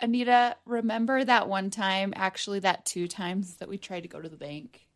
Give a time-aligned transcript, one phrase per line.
[0.00, 4.28] Anita, remember that one time, actually, that two times that we tried to go to
[4.28, 4.86] the bank?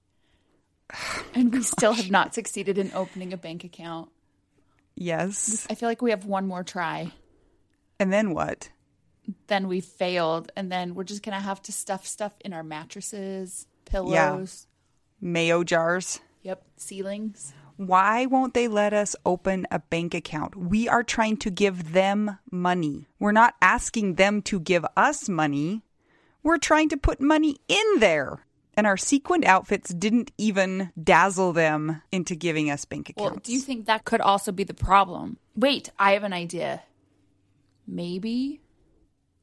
[1.34, 4.10] And we oh still have not succeeded in opening a bank account.
[4.94, 5.66] Yes.
[5.68, 7.10] I feel like we have one more try.
[7.98, 8.68] And then what?
[9.48, 12.62] Then we failed, and then we're just going to have to stuff stuff in our
[12.62, 14.66] mattresses, pillows,
[15.20, 16.20] Mayo jars.
[16.42, 17.52] yep, ceilings.
[17.76, 20.54] Why won't they let us open a bank account?
[20.54, 23.06] We are trying to give them money.
[23.18, 25.82] We're not asking them to give us money.
[26.42, 28.46] We're trying to put money in there.
[28.76, 33.30] And our sequined outfits didn't even dazzle them into giving us bank accounts.
[33.30, 35.38] Well, do you think that could also be the problem?
[35.56, 36.82] Wait, I have an idea.
[37.86, 38.60] Maybe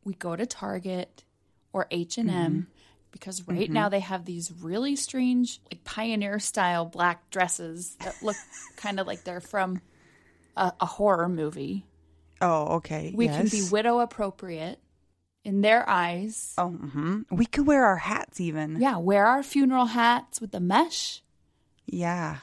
[0.03, 1.23] we go to Target
[1.71, 2.67] or H&M
[3.11, 8.35] because right now they have these really strange like pioneer style black dresses that look
[8.77, 9.81] kind of like they're from
[10.55, 11.85] a, a horror movie.
[12.41, 13.13] Oh, okay.
[13.15, 14.79] We can be widow appropriate
[15.43, 16.53] in their eyes.
[16.57, 17.21] Oh, mm-hmm.
[17.29, 18.79] we could wear our hats even.
[18.79, 21.21] Yeah, wear our funeral hats with the mesh.
[21.85, 22.37] Yeah.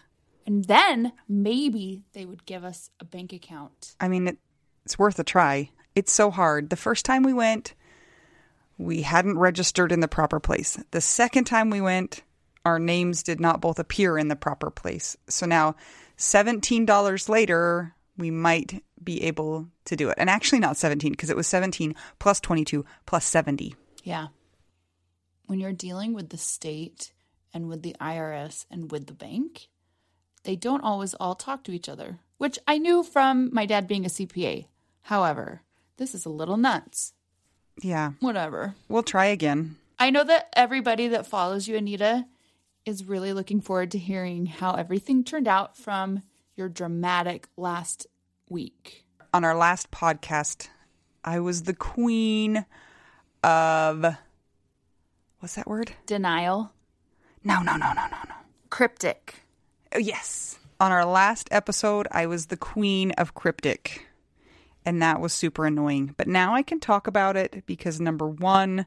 [0.47, 3.95] And then maybe they would give us a bank account.
[4.01, 4.39] I mean, it,
[4.85, 5.71] it's worth a try.
[5.95, 6.71] It's so hard.
[6.71, 7.75] The first time we went,
[8.79, 10.83] we hadn't registered in the proper place.
[10.93, 12.23] The second time we went,
[12.65, 15.17] our names did not both appear in the proper place.
[15.29, 15.75] So now,
[16.17, 20.17] $17 later, we might be able to do it.
[20.19, 23.75] And actually, not 17 because it was 17 plus 22 plus 70.
[24.05, 24.29] Yeah.
[25.47, 27.13] When you're dealing with the state
[27.53, 29.69] and with the IRS and with the bank,
[30.45, 34.05] they don't always all talk to each other, which I knew from my dad being
[34.05, 34.67] a CPA.
[35.03, 35.63] However,
[35.97, 37.15] this is a little nuts.
[37.81, 38.75] Yeah, Whatever.
[38.89, 39.77] we'll try again.
[39.99, 42.27] I know that everybody that follows you, Anita,
[42.85, 46.23] is really looking forward to hearing how everything turned out from
[46.57, 48.07] your dramatic last
[48.49, 49.05] week.
[49.35, 50.69] on our last podcast,
[51.25, 52.65] I was the queen
[53.45, 54.05] of
[55.41, 55.93] what's that word?
[56.07, 56.73] Denial.
[57.45, 58.35] No, no, no, no, no, no.
[58.71, 59.35] Cryptic.
[59.95, 60.59] Oh, yes.
[60.81, 64.08] On our last episode, I was the queen of cryptic.
[64.89, 66.15] And that was super annoying.
[66.17, 68.87] But now I can talk about it because number one,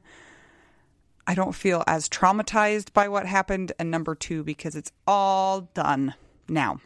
[1.28, 3.70] I don't feel as traumatized by what happened.
[3.78, 6.14] And number two, because it's all done
[6.48, 6.80] now.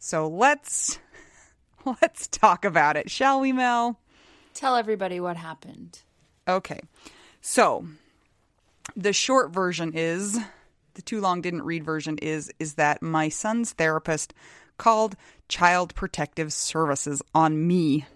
[0.00, 0.98] So let's
[2.02, 4.00] let's talk about it, shall we, Mel?
[4.52, 6.00] Tell everybody what happened.
[6.48, 6.80] Okay.
[7.40, 7.86] So
[8.96, 10.40] the short version is
[10.94, 14.34] the too long didn't read version is is that my son's therapist
[14.76, 15.14] called
[15.46, 18.06] Child Protective Services on me.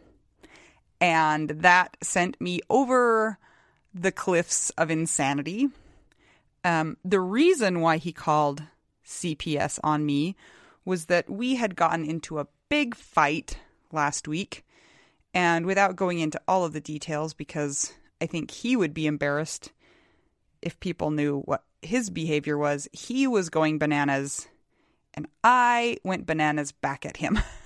[1.01, 3.39] And that sent me over
[3.93, 5.69] the cliffs of insanity.
[6.65, 8.63] Um, the reason why he called
[9.07, 10.35] CPS on me
[10.85, 13.59] was that we had gotten into a big fight
[13.93, 14.65] last week.
[15.33, 19.73] And without going into all of the details, because I think he would be embarrassed
[20.63, 24.49] if people knew what his behavior was, he was going bananas,
[25.13, 27.39] and I went bananas back at him.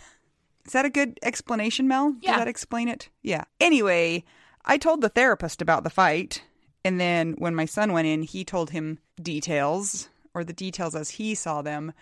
[0.68, 2.14] Is that a good explanation, Mel?
[2.20, 2.32] Yeah.
[2.32, 3.08] Does that explain it?
[3.22, 3.44] Yeah.
[3.58, 4.24] Anyway,
[4.66, 6.42] I told the therapist about the fight,
[6.84, 11.08] and then when my son went in, he told him details, or the details as
[11.08, 11.94] he saw them.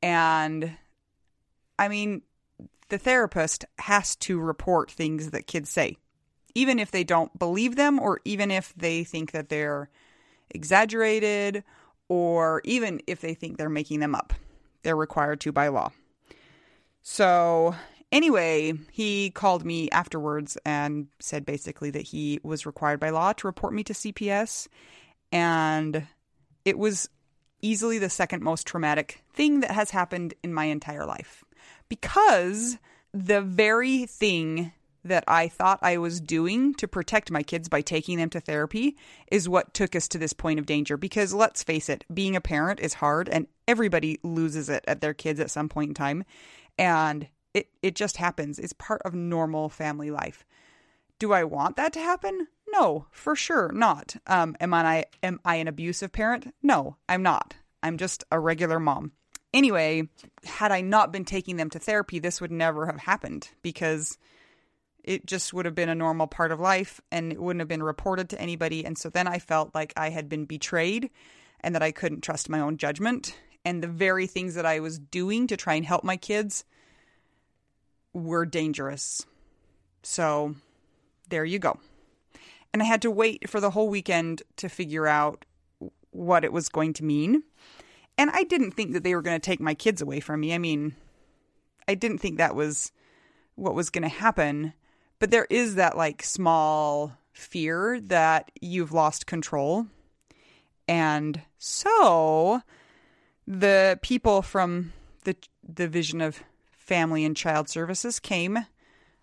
[0.00, 0.76] And
[1.76, 2.22] I mean,
[2.88, 5.96] the therapist has to report things that kids say,
[6.54, 9.90] even if they don't believe them, or even if they think that they're
[10.50, 11.64] exaggerated,
[12.08, 14.32] or even if they think they're making them up.
[14.84, 15.90] They're required to by law.
[17.10, 17.74] So,
[18.12, 23.46] anyway, he called me afterwards and said basically that he was required by law to
[23.46, 24.68] report me to CPS.
[25.32, 26.06] And
[26.66, 27.08] it was
[27.62, 31.44] easily the second most traumatic thing that has happened in my entire life.
[31.88, 32.76] Because
[33.14, 34.72] the very thing
[35.02, 38.98] that I thought I was doing to protect my kids by taking them to therapy
[39.32, 40.98] is what took us to this point of danger.
[40.98, 45.14] Because let's face it, being a parent is hard and everybody loses it at their
[45.14, 46.24] kids at some point in time.
[46.78, 48.58] And it, it just happens.
[48.58, 50.44] It's part of normal family life.
[51.18, 52.46] Do I want that to happen?
[52.68, 54.16] No, for sure not.
[54.26, 56.54] Um, am I am I an abusive parent?
[56.62, 57.54] No, I'm not.
[57.82, 59.12] I'm just a regular mom.
[59.54, 60.08] Anyway,
[60.44, 64.18] had I not been taking them to therapy, this would never have happened because
[65.02, 67.82] it just would have been a normal part of life and it wouldn't have been
[67.82, 68.84] reported to anybody.
[68.84, 71.08] And so then I felt like I had been betrayed
[71.60, 73.34] and that I couldn't trust my own judgment.
[73.64, 76.64] And the very things that I was doing to try and help my kids
[78.12, 79.26] were dangerous.
[80.02, 80.54] So
[81.28, 81.78] there you go.
[82.72, 85.44] And I had to wait for the whole weekend to figure out
[86.10, 87.42] what it was going to mean.
[88.16, 90.54] And I didn't think that they were going to take my kids away from me.
[90.54, 90.94] I mean,
[91.86, 92.92] I didn't think that was
[93.54, 94.72] what was going to happen.
[95.18, 99.86] But there is that like small fear that you've lost control.
[100.86, 102.62] And so
[103.48, 104.92] the people from
[105.24, 105.34] the
[105.72, 108.58] division of family and child services came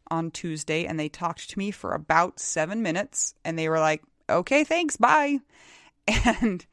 [0.09, 4.03] on Tuesday and they talked to me for about 7 minutes and they were like,
[4.27, 5.39] "Okay, thanks, bye."
[6.07, 6.65] And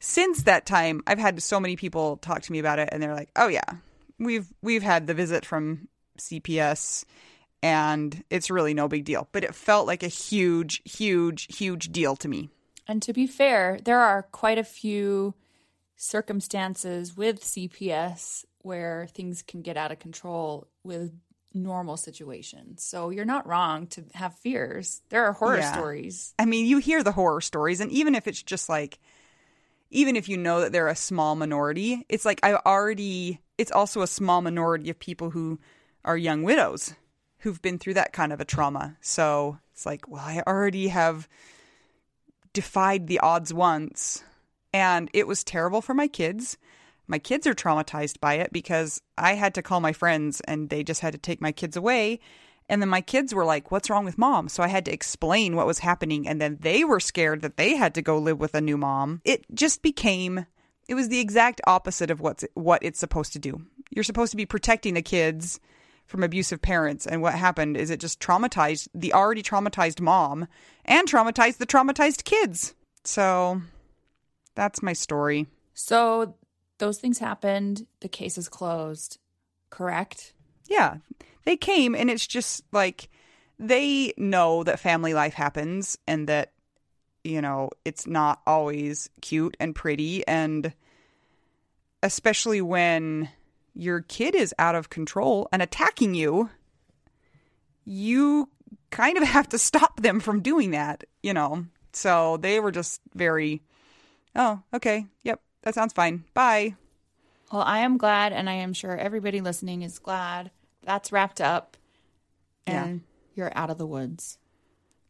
[0.00, 3.14] since that time, I've had so many people talk to me about it and they're
[3.14, 3.78] like, "Oh yeah,
[4.18, 5.88] we've we've had the visit from
[6.18, 7.04] CPS
[7.62, 12.14] and it's really no big deal." But it felt like a huge huge huge deal
[12.16, 12.50] to me.
[12.86, 15.34] And to be fair, there are quite a few
[16.02, 21.12] circumstances with CPS where things can get out of control with
[21.54, 22.82] normal situations.
[22.82, 25.00] So you're not wrong to have fears.
[25.10, 25.72] There are horror Yeah.
[25.72, 26.34] stories.
[26.38, 28.98] I mean, you hear the horror stories, and even if it's just like,
[29.90, 34.02] even if you know that they're a small minority, it's like I already, it's also
[34.02, 35.60] a small minority of people who
[36.04, 36.94] are young widows
[37.38, 38.96] who've been through that kind of a trauma.
[39.00, 41.28] So it's like, well, I already have
[42.52, 44.24] defied the odds once,
[44.72, 46.58] and it was terrible for my kids.
[47.06, 50.82] My kids are traumatized by it because I had to call my friends and they
[50.82, 52.20] just had to take my kids away.
[52.68, 54.48] And then my kids were like, What's wrong with mom?
[54.48, 56.26] So I had to explain what was happening.
[56.26, 59.20] And then they were scared that they had to go live with a new mom.
[59.24, 60.46] It just became,
[60.88, 63.62] it was the exact opposite of what's, what it's supposed to do.
[63.90, 65.60] You're supposed to be protecting the kids
[66.06, 67.06] from abusive parents.
[67.06, 70.46] And what happened is it just traumatized the already traumatized mom
[70.84, 72.74] and traumatized the traumatized kids.
[73.04, 73.60] So
[74.54, 75.46] that's my story.
[75.74, 76.36] So
[76.78, 77.86] those things happened.
[78.00, 79.18] The case is closed.
[79.70, 80.34] Correct?
[80.68, 80.96] Yeah.
[81.44, 83.08] They came and it's just like
[83.58, 86.52] they know that family life happens and that
[87.24, 90.72] you know, it's not always cute and pretty and
[92.02, 93.28] especially when
[93.74, 96.50] your kid is out of control and attacking you,
[97.84, 98.48] you
[98.90, 101.64] kind of have to stop them from doing that, you know.
[101.92, 103.62] So they were just very
[104.34, 105.06] Oh, okay.
[105.22, 105.40] Yep.
[105.62, 106.24] That sounds fine.
[106.34, 106.74] Bye.
[107.52, 110.50] Well, I am glad, and I am sure everybody listening is glad
[110.84, 111.76] that's wrapped up
[112.66, 113.02] and
[113.34, 114.38] you're out of the woods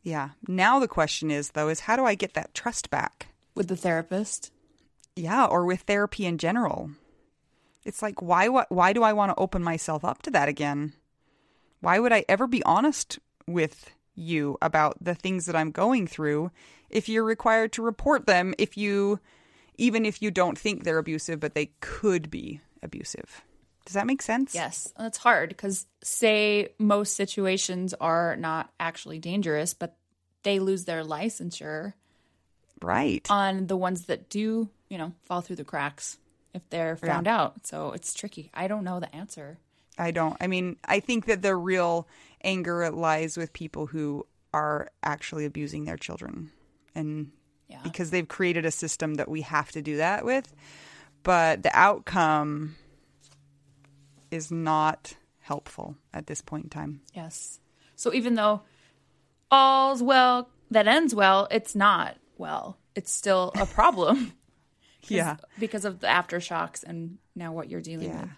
[0.03, 0.31] Yeah.
[0.47, 3.29] Now the question is though is how do I get that trust back?
[3.55, 4.51] with the therapist.
[5.15, 6.91] Yeah, or with therapy in general.
[7.85, 10.95] It's like why what why do I want to open myself up to that again?
[11.81, 16.51] Why would I ever be honest with you about the things that I'm going through
[16.91, 19.21] if you're required to report them if you
[19.79, 23.41] even if you don't think they're abusive, but they could be abusive.
[23.87, 24.55] Does that make sense?
[24.55, 29.97] Yes, it's hard because say most situations are not actually dangerous, but
[30.43, 31.95] they lose their licensure
[32.81, 33.27] Right.
[33.31, 36.19] on the ones that do, you know, fall through the cracks
[36.53, 37.67] if they're found out.
[37.67, 38.51] So it's tricky.
[38.53, 39.59] I don't know the answer.
[39.99, 40.37] I don't.
[40.41, 42.09] I mean, I think that the real
[42.43, 46.51] anger lies with people who are actually abusing their children.
[46.95, 47.31] And
[47.69, 47.81] Yeah.
[47.85, 50.53] because they've created a system that we have to do that with.
[51.23, 52.77] But the outcome
[54.31, 57.01] is not helpful at this point in time.
[57.15, 57.61] Yes.
[57.97, 58.63] So even though
[59.51, 62.79] all's well that ends well, it's not well.
[62.95, 64.33] It's still a problem.
[65.09, 65.39] Yeah.
[65.59, 68.21] Because of the aftershocks and now what you're dealing Yeah.
[68.23, 68.31] with.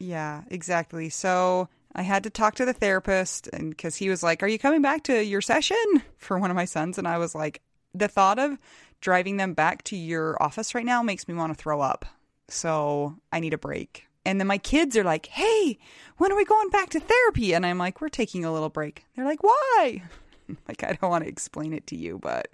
[0.00, 1.10] Yeah, exactly.
[1.10, 4.58] So I had to talk to the therapist and because he was like, Are you
[4.58, 5.76] coming back to your session
[6.16, 6.98] for one of my sons?
[6.98, 7.60] And I was like,
[7.94, 8.58] The thought of
[9.00, 12.06] driving them back to your office right now makes me want to throw up.
[12.48, 14.06] So I need a break.
[14.24, 15.78] And then my kids are like, Hey,
[16.16, 17.52] when are we going back to therapy?
[17.52, 19.04] And I'm like, We're taking a little break.
[19.14, 20.02] They're like, Why?
[20.68, 22.48] like, I don't want to explain it to you, but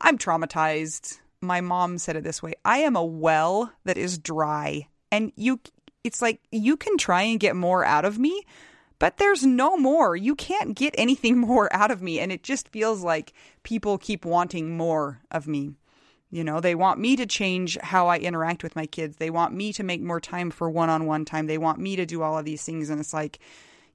[0.00, 1.20] I'm traumatized.
[1.42, 4.88] My mom said it this way I am a well that is dry.
[5.12, 5.60] And you,
[6.06, 8.44] it's like you can try and get more out of me,
[8.98, 10.16] but there's no more.
[10.16, 12.18] You can't get anything more out of me.
[12.20, 13.32] And it just feels like
[13.62, 15.74] people keep wanting more of me.
[16.30, 19.16] You know, they want me to change how I interact with my kids.
[19.16, 21.46] They want me to make more time for one on one time.
[21.46, 22.90] They want me to do all of these things.
[22.90, 23.38] And it's like,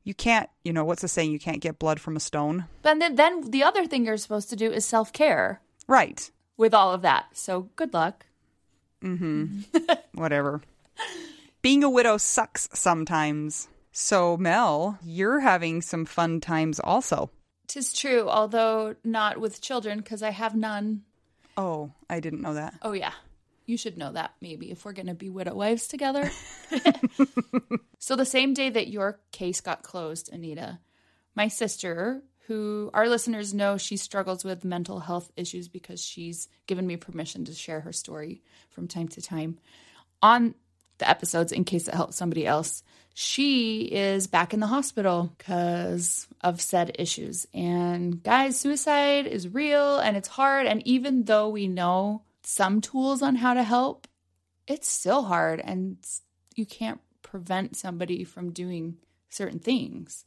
[0.06, 1.32] you can't, you know, what's the saying?
[1.32, 2.66] You can't get blood from a stone.
[2.84, 6.32] But then, then the other thing you're supposed to do is self care Right.
[6.58, 7.26] with all of that.
[7.34, 8.26] So good luck.
[9.04, 9.66] Mhm.
[10.14, 10.62] Whatever.
[11.62, 13.68] Being a widow sucks sometimes.
[13.92, 17.30] So, Mel, you're having some fun times also.
[17.68, 21.04] Tis true, although not with children because I have none.
[21.56, 22.74] Oh, I didn't know that.
[22.82, 23.14] Oh, yeah.
[23.68, 26.32] You should know that maybe if we're going to be widow wives together.
[28.00, 30.80] so, the same day that your case got closed, Anita,
[31.36, 36.88] my sister, who our listeners know she struggles with mental health issues because she's given
[36.88, 38.42] me permission to share her story
[38.72, 39.60] from time to time
[40.24, 40.56] on
[41.02, 42.84] the episodes in case it helps somebody else.
[43.14, 47.46] She is back in the hospital because of said issues.
[47.54, 50.66] And guys, suicide is real and it's hard.
[50.66, 54.08] And even though we know some tools on how to help,
[54.66, 55.98] it's still hard and
[56.56, 58.98] you can't prevent somebody from doing
[59.30, 60.24] certain things.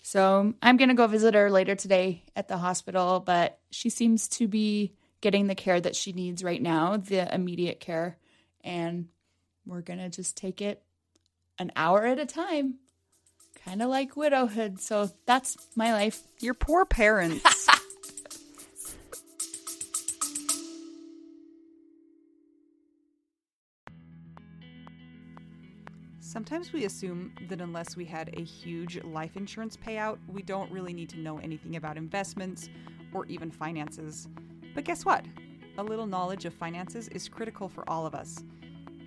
[0.00, 4.28] So I'm going to go visit her later today at the hospital, but she seems
[4.28, 8.18] to be getting the care that she needs right now, the immediate care.
[8.62, 9.08] And
[9.66, 10.82] we're going to just take it
[11.58, 12.76] an hour at a time,
[13.64, 14.80] kind of like widowhood.
[14.80, 16.22] So that's my life.
[16.40, 17.68] Your poor parents.
[26.20, 30.92] Sometimes we assume that unless we had a huge life insurance payout, we don't really
[30.92, 32.68] need to know anything about investments
[33.14, 34.28] or even finances.
[34.74, 35.24] But guess what?
[35.78, 38.44] A little knowledge of finances is critical for all of us.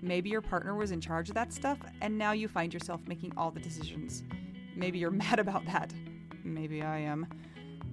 [0.02, 3.32] Maybe your partner was in charge of that stuff, and now you find yourself making
[3.36, 4.24] all the decisions.
[4.74, 5.92] Maybe you're mad about that.
[6.42, 7.26] Maybe I am.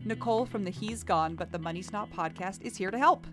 [0.05, 3.27] Nicole from the He's Gone But the Money's Not podcast is here to help.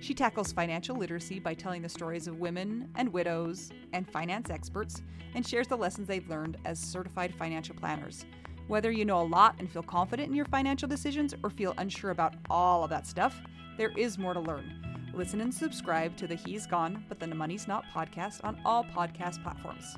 [0.00, 5.02] She tackles financial literacy by telling the stories of women and widows and finance experts
[5.34, 8.26] and shares the lessons they've learned as certified financial planners.
[8.66, 12.10] Whether you know a lot and feel confident in your financial decisions or feel unsure
[12.10, 13.40] about all of that stuff,
[13.78, 14.93] there is more to learn.
[15.16, 19.40] Listen and subscribe to the He's Gone But the Money's Not podcast on all podcast
[19.44, 19.94] platforms.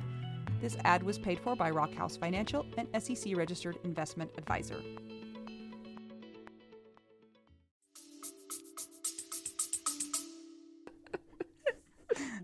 [0.61, 4.79] This ad was paid for by Rockhouse Financial, an SEC registered investment advisor.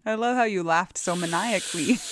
[0.06, 1.98] I love how you laughed so maniacally.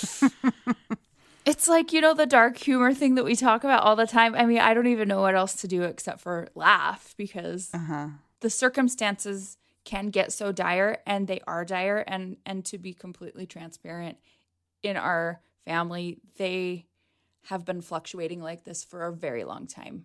[1.47, 4.37] It's like, you know, the dark humor thing that we talk about all the time.
[4.37, 8.11] I mean, I don't even know what else to do except for laugh because uh-huh.
[8.38, 9.57] the circumstances
[9.91, 14.17] can get so dire and they are dire and and to be completely transparent
[14.85, 16.87] in our family, they
[17.47, 20.05] have been fluctuating like this for a very long time.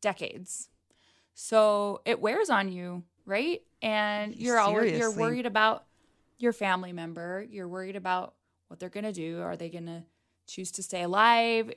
[0.00, 0.68] Decades.
[1.34, 3.62] So it wears on you, right?
[3.80, 5.84] And you're always you're worried about
[6.38, 7.46] your family member.
[7.48, 8.34] You're worried about
[8.66, 9.40] what they're going to do.
[9.40, 10.02] Are they going to
[10.48, 11.72] choose to stay alive?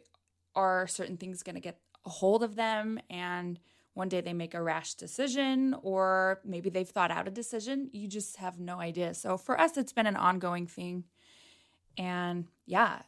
[0.55, 2.99] Are certain things going to get a hold of them?
[3.07, 3.59] And
[3.95, 7.89] one day they make a rash decision, or maybe they've thought out a decision.
[7.93, 9.13] You just have no idea.
[9.13, 11.05] So for us, it's been an ongoing thing.
[11.97, 13.03] And yeah,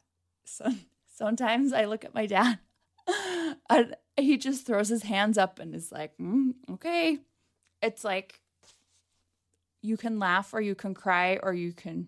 [0.46, 0.72] so
[1.14, 2.60] sometimes I look at my dad
[3.70, 7.20] and he just throws his hands up and is like, mm, okay.
[7.82, 8.40] It's like,
[9.82, 12.08] you can laugh or you can cry or you can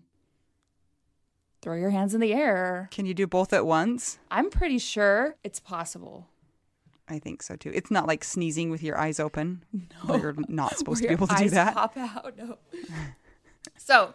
[1.60, 2.88] throw your hands in the air.
[2.90, 4.18] Can you do both at once?
[4.30, 6.28] I'm pretty sure it's possible.
[7.10, 7.72] I think so too.
[7.74, 9.64] It's not like sneezing with your eyes open.
[10.06, 10.16] No.
[10.16, 11.74] You're not supposed to be able to do that.
[11.74, 12.34] Pop out.
[12.38, 12.56] No.
[13.76, 14.14] so,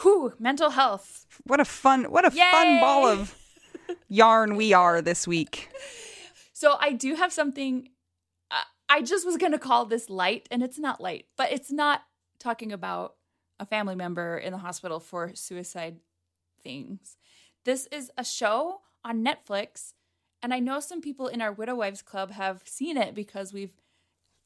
[0.00, 1.26] whew, mental health.
[1.44, 3.36] What a fun what a fun ball of
[4.08, 5.68] yarn we are this week.
[6.52, 7.90] So I do have something.
[8.50, 12.02] Uh, I just was gonna call this light, and it's not light, but it's not
[12.38, 13.16] talking about
[13.60, 15.96] a family member in the hospital for suicide
[16.62, 17.16] things.
[17.64, 19.92] This is a show on Netflix,
[20.44, 23.72] and I know some people in our Widow Wives Club have seen it because we've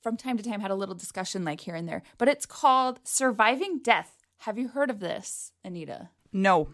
[0.01, 2.05] from time to time had a little discussion like here and there.
[2.19, 4.23] But it's called Surviving Death.
[4.43, 6.11] Have you heard of this, Anita?
[6.33, 6.69] No,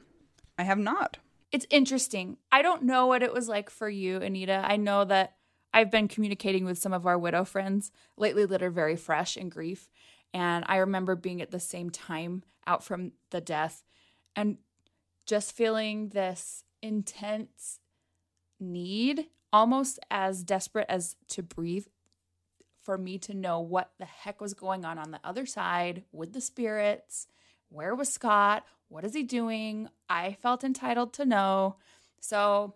[0.59, 1.16] I have not.
[1.50, 2.37] it's interesting.
[2.52, 4.62] I don't know what it was like for you, Anita.
[4.62, 5.37] I know that
[5.73, 9.49] I've been communicating with some of our widow friends lately that are very fresh in
[9.49, 9.88] grief.
[10.35, 13.85] And I remember being at the same time out from the death
[14.37, 14.59] and
[15.25, 17.81] just feeling this intense
[18.73, 21.87] need, almost as desperate as to breathe,
[22.83, 26.33] for me to know what the heck was going on on the other side with
[26.33, 27.26] the spirits.
[27.68, 28.64] Where was Scott?
[28.88, 29.88] What is he doing?
[30.09, 31.76] I felt entitled to know.
[32.21, 32.75] So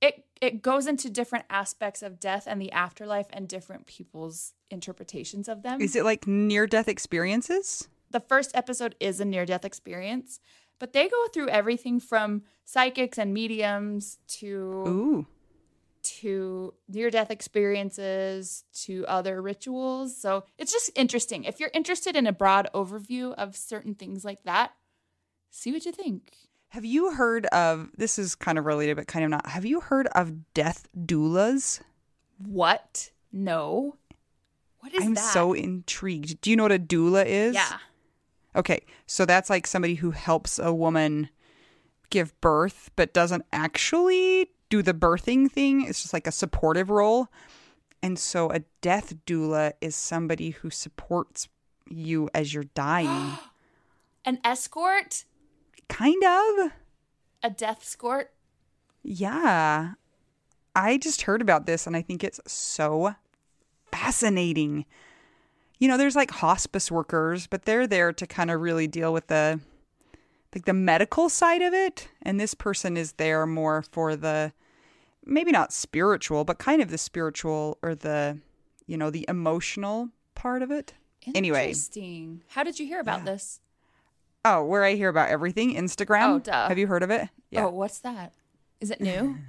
[0.00, 5.48] it it goes into different aspects of death and the afterlife and different people's interpretations
[5.48, 5.80] of them.
[5.80, 7.88] Is it like near death experiences?
[8.10, 10.40] the first episode is a near death experience,
[10.78, 15.26] but they go through everything from psychics and mediums to Ooh.
[16.02, 20.14] to near death experiences to other rituals.
[20.20, 21.44] So it's just interesting.
[21.44, 24.72] If you're interested in a broad overview of certain things like that,
[25.50, 26.34] see what you think.
[26.70, 29.46] Have you heard of this is kind of related but kind of not.
[29.46, 31.80] Have you heard of death doulas?
[32.44, 33.12] What?
[33.32, 33.96] No.
[34.80, 35.32] What is I'm that?
[35.32, 36.40] so intrigued.
[36.40, 37.54] Do you know what a doula is?
[37.54, 37.78] yeah.
[38.54, 41.28] Okay, so that's like somebody who helps a woman
[42.10, 45.82] give birth, but doesn't actually do the birthing thing.
[45.82, 47.28] It's just like a supportive role.
[48.02, 51.48] And so a death doula is somebody who supports
[51.88, 53.32] you as you're dying.
[54.24, 55.24] An escort,
[55.88, 56.72] kind of.
[57.44, 58.32] a death escort.
[59.04, 59.92] Yeah.
[60.74, 63.14] I just heard about this and I think it's so
[63.92, 64.84] fascinating.
[65.78, 69.28] You know, there's like hospice workers, but they're there to kind of really deal with
[69.28, 69.60] the
[70.56, 74.52] like the medical side of it, and this person is there more for the
[75.24, 78.38] maybe not spiritual, but kind of the spiritual or the
[78.86, 80.94] you know, the emotional part of it.
[81.34, 82.42] Anyway, Interesting.
[82.48, 83.60] How did you hear about this?
[84.44, 86.36] oh, where I hear about everything, Instagram.
[86.36, 86.68] Oh, duh.
[86.68, 87.28] Have you heard of it?
[87.50, 87.66] Yeah.
[87.66, 88.32] Oh, what's that?
[88.80, 89.36] Is it new?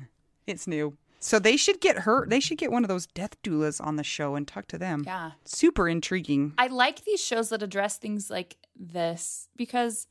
[0.47, 0.95] It's new.
[1.19, 2.25] So they should get her.
[2.25, 5.03] They should get one of those death doulas on the show and talk to them.
[5.05, 5.31] yeah.
[5.43, 6.53] Super intriguing.
[6.57, 10.07] I like these shows that address things like this because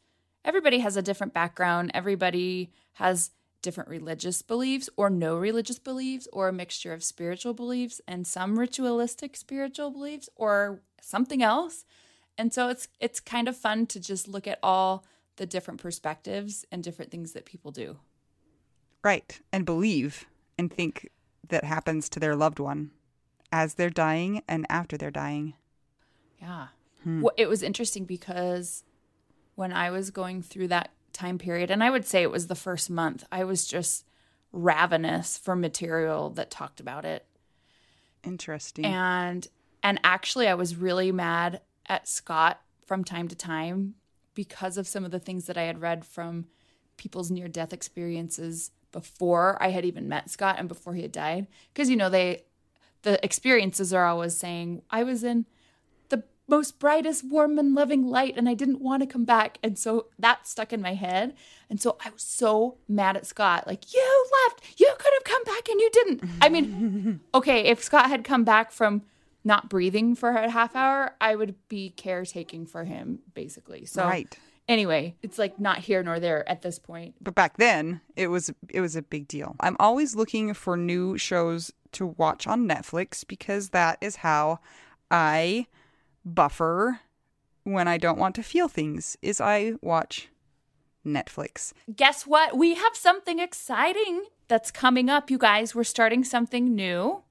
[0.46, 1.90] everybody has a different background.
[1.92, 3.30] Everybody has
[3.60, 8.58] different religious beliefs or no religious beliefs or a mixture of spiritual beliefs and some
[8.58, 11.84] ritualistic spiritual beliefs or something else.
[12.38, 15.04] And so it's it's kind of fun to just look at all
[15.36, 17.98] the different perspectives and different things that people do.
[19.02, 19.40] Right.
[19.52, 21.10] And believe and think
[21.48, 22.90] that happens to their loved one
[23.52, 25.54] as they're dying and after they're dying.
[26.40, 26.68] Yeah.
[27.02, 27.20] Hmm.
[27.20, 28.84] Well, it was interesting because
[29.56, 32.54] when I was going through that time period, and I would say it was the
[32.54, 34.04] first month, I was just
[34.52, 37.26] ravenous for material that talked about it.
[38.22, 38.84] Interesting.
[38.84, 39.46] And
[39.82, 43.94] and actually I was really mad at Scott from time to time
[44.34, 46.46] because of some of the things that I had read from
[46.96, 51.46] people's near death experiences before I had even met Scott and before he had died
[51.72, 52.44] because you know they
[53.02, 55.46] the experiences are always saying I was in
[56.48, 59.58] most brightest warm and loving light and I didn't want to come back.
[59.62, 61.34] And so that stuck in my head.
[61.68, 63.66] And so I was so mad at Scott.
[63.66, 64.62] Like you left.
[64.78, 66.22] You could have come back and you didn't.
[66.40, 69.02] I mean okay if Scott had come back from
[69.44, 73.84] not breathing for a half hour I would be caretaking for him basically.
[73.84, 74.36] So Right.
[74.68, 77.16] anyway it's like not here nor there at this point.
[77.20, 79.56] But back then it was it was a big deal.
[79.58, 84.60] I'm always looking for new shows to watch on Netflix because that is how
[85.10, 85.66] I
[86.26, 87.00] buffer
[87.64, 90.28] when I don't want to feel things is I watch
[91.06, 91.72] Netflix.
[91.94, 92.56] guess what?
[92.56, 95.74] We have something exciting that's coming up, you guys.
[95.74, 97.22] We're starting something new.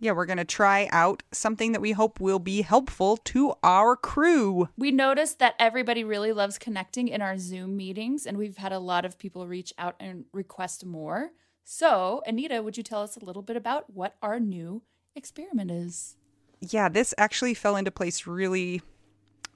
[0.00, 3.94] Yeah, we're going to try out something that we hope will be helpful to our
[3.94, 4.68] crew.
[4.76, 8.80] We noticed that everybody really loves connecting in our Zoom meetings, and we've had a
[8.80, 11.30] lot of people reach out and request more.
[11.62, 14.82] So, Anita, would you tell us a little bit about what our new
[15.14, 16.16] experiment is?
[16.64, 18.82] Yeah, this actually fell into place really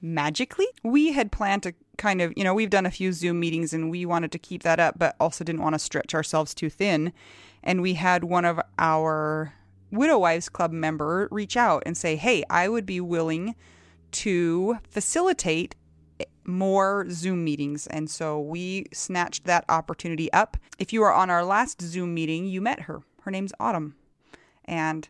[0.03, 0.67] magically.
[0.83, 3.91] We had planned to kind of, you know, we've done a few Zoom meetings and
[3.91, 7.13] we wanted to keep that up, but also didn't want to stretch ourselves too thin.
[7.63, 9.55] And we had one of our
[9.93, 13.55] Widow Wives Club member reach out and say, "Hey, I would be willing
[14.13, 15.77] to facilitate
[16.45, 20.57] more Zoom meetings." And so we snatched that opportunity up.
[20.79, 23.03] If you were on our last Zoom meeting, you met her.
[23.23, 23.95] Her name's Autumn.
[24.65, 25.09] And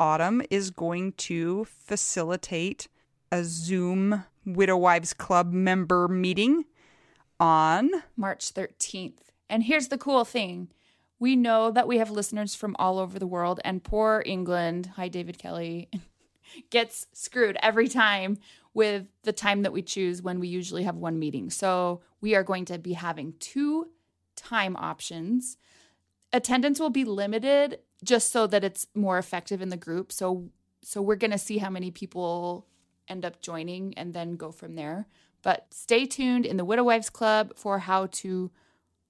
[0.00, 2.88] Autumn is going to facilitate
[3.30, 6.64] a Zoom Widow Wives Club member meeting
[7.38, 9.18] on March 13th.
[9.50, 10.70] And here's the cool thing
[11.18, 15.08] we know that we have listeners from all over the world, and poor England, hi,
[15.08, 15.90] David Kelly,
[16.70, 18.38] gets screwed every time
[18.72, 21.50] with the time that we choose when we usually have one meeting.
[21.50, 23.88] So we are going to be having two
[24.34, 25.58] time options.
[26.32, 30.12] Attendance will be limited just so that it's more effective in the group.
[30.12, 30.50] So
[30.82, 32.66] so we're going to see how many people
[33.08, 35.06] end up joining and then go from there.
[35.42, 38.50] But stay tuned in the Widow Wives Club for how to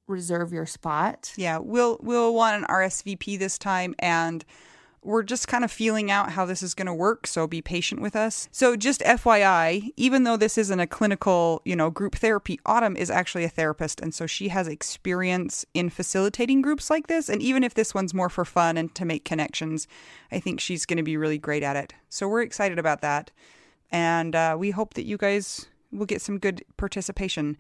[0.07, 1.33] reserve your spot.
[1.37, 4.45] Yeah, we'll we'll want an RSVP this time and
[5.03, 8.01] we're just kind of feeling out how this is going to work, so be patient
[8.01, 8.49] with us.
[8.53, 13.11] So just FYI, even though this isn't a clinical, you know, group therapy, Autumn is
[13.11, 17.65] actually a therapist and so she has experience in facilitating groups like this and even
[17.65, 19.89] if this one's more for fun and to make connections,
[20.31, 21.95] I think she's going to be really great at it.
[22.09, 23.31] So we're excited about that.
[23.91, 27.57] And uh, we hope that you guys will get some good participation.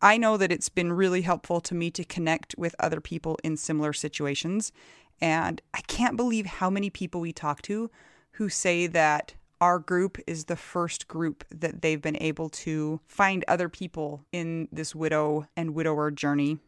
[0.00, 3.56] I know that it's been really helpful to me to connect with other people in
[3.56, 4.72] similar situations.
[5.20, 7.90] And I can't believe how many people we talk to
[8.32, 13.44] who say that our group is the first group that they've been able to find
[13.48, 16.58] other people in this widow and widower journey.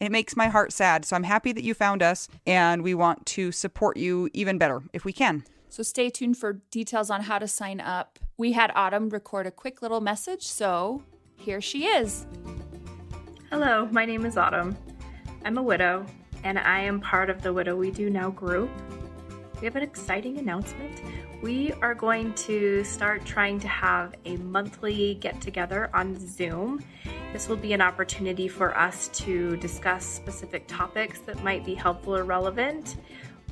[0.00, 1.04] It makes my heart sad.
[1.04, 4.82] So I'm happy that you found us and we want to support you even better
[4.92, 5.44] if we can.
[5.68, 8.18] So stay tuned for details on how to sign up.
[8.36, 11.02] We had Autumn record a quick little message, so
[11.36, 12.26] here she is.
[13.48, 14.76] Hello, my name is Autumn.
[15.44, 16.04] I'm a widow,
[16.44, 18.70] and I am part of the Widow We Do Now group.
[19.60, 21.00] We have an exciting announcement.
[21.40, 26.84] We are going to start trying to have a monthly get together on Zoom.
[27.32, 32.16] This will be an opportunity for us to discuss specific topics that might be helpful
[32.16, 32.96] or relevant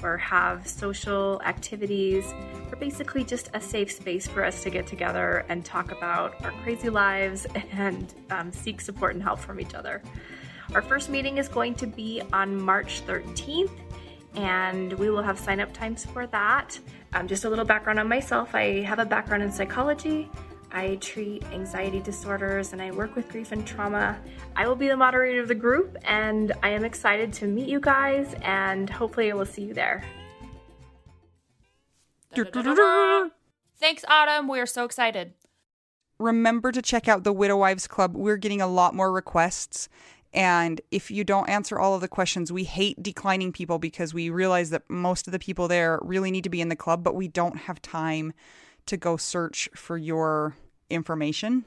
[0.02, 2.24] or have social activities,
[2.70, 6.52] or basically just a safe space for us to get together and talk about our
[6.62, 10.02] crazy lives and um, seek support and help from each other.
[10.74, 13.72] Our first meeting is going to be on March 13th,
[14.36, 16.78] and we will have sign up times for that.
[17.12, 20.28] Um, just a little background on myself I have a background in psychology.
[20.70, 24.16] I treat anxiety disorders and I work with grief and trauma.
[24.54, 27.80] I will be the moderator of the group and I am excited to meet you
[27.80, 30.04] guys and hopefully I will see you there.
[33.80, 34.46] Thanks, Autumn.
[34.46, 35.32] We are so excited.
[36.20, 38.14] Remember to check out the Widow Wives Club.
[38.14, 39.88] We're getting a lot more requests.
[40.32, 44.30] And if you don't answer all of the questions, we hate declining people because we
[44.30, 47.16] realize that most of the people there really need to be in the club, but
[47.16, 48.32] we don't have time
[48.86, 50.56] to go search for your
[50.88, 51.64] information.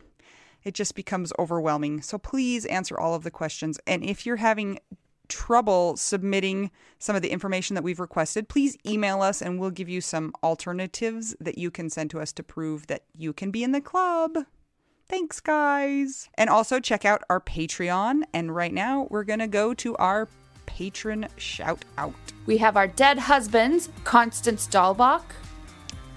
[0.63, 2.01] It just becomes overwhelming.
[2.01, 3.79] So please answer all of the questions.
[3.85, 4.79] And if you're having
[5.27, 9.89] trouble submitting some of the information that we've requested, please email us and we'll give
[9.89, 13.63] you some alternatives that you can send to us to prove that you can be
[13.63, 14.37] in the club.
[15.13, 16.27] Thanks, guys.
[16.39, 18.23] And also check out our Patreon.
[18.33, 20.27] And right now, we're going to go to our
[20.65, 22.15] patron shout out.
[22.47, 25.21] We have our dead husbands, Constance Dahlbach,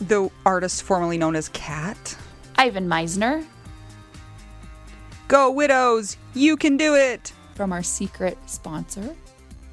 [0.01, 2.17] The artist formerly known as Cat.
[2.57, 3.45] Ivan Meisner,
[5.29, 6.17] Go, widows!
[6.33, 7.35] You can do it!
[7.55, 9.15] from our secret sponsor,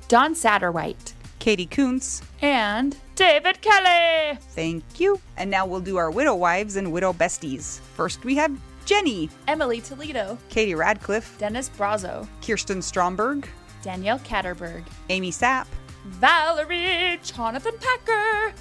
[0.09, 2.21] Don Satterwhite, Katie Kuntz.
[2.41, 4.37] and David Kelly.
[4.49, 5.21] Thank you.
[5.37, 7.79] And now we'll do our widow wives and widow besties.
[7.95, 8.51] First, we have
[8.85, 13.47] Jenny, Emily Toledo, Katie Radcliffe, Dennis Brazo, Kirsten Stromberg,
[13.81, 15.67] Danielle Catterberg, Amy Sapp,
[16.05, 18.53] Valerie Jonathan Packer,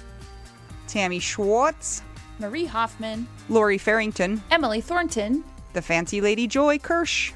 [0.87, 2.01] Tammy Schwartz,
[2.39, 7.33] Marie Hoffman, Lori Farrington, Emily Thornton, the fancy lady Joy Kirsch,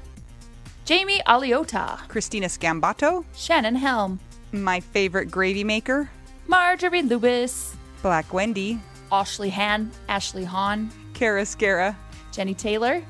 [0.86, 4.20] Jamie Aliota, Christina Scambato, Shannon Helm,
[4.54, 6.10] my favorite gravy maker,
[6.48, 8.80] Marjorie Lewis, Black Wendy,
[9.12, 11.96] Ashley Han, Ashley Hahn, Kara Scara,
[12.38, 13.02] Jenny Taylor,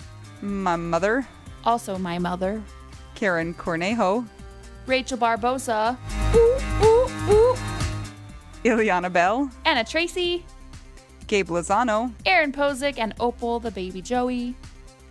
[0.42, 1.28] my mother,
[1.66, 2.64] also my mother,
[3.14, 4.26] Karen Cornejo,
[4.86, 5.98] Rachel Barbosa,
[6.34, 7.58] ooh, ooh, ooh,
[8.64, 10.46] Ileana Bell, Anna Tracy,
[11.28, 14.56] Gabe Lozano, Aaron Posick, and Opal the baby Joey,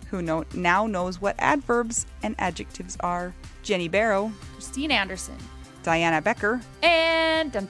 [0.09, 5.37] who know, now knows what adverbs and adjectives are, Jenny Barrow, Christine Anderson,
[5.83, 6.59] Diana Becker.
[6.81, 7.67] and dun,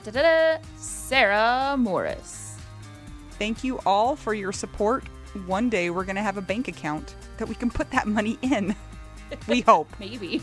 [0.78, 2.56] Sarah Morris.
[3.32, 5.04] Thank you all for your support.
[5.46, 8.38] One day we're going to have a bank account that we can put that money
[8.42, 8.74] in.
[9.46, 9.88] we hope.
[9.98, 10.40] Maybe.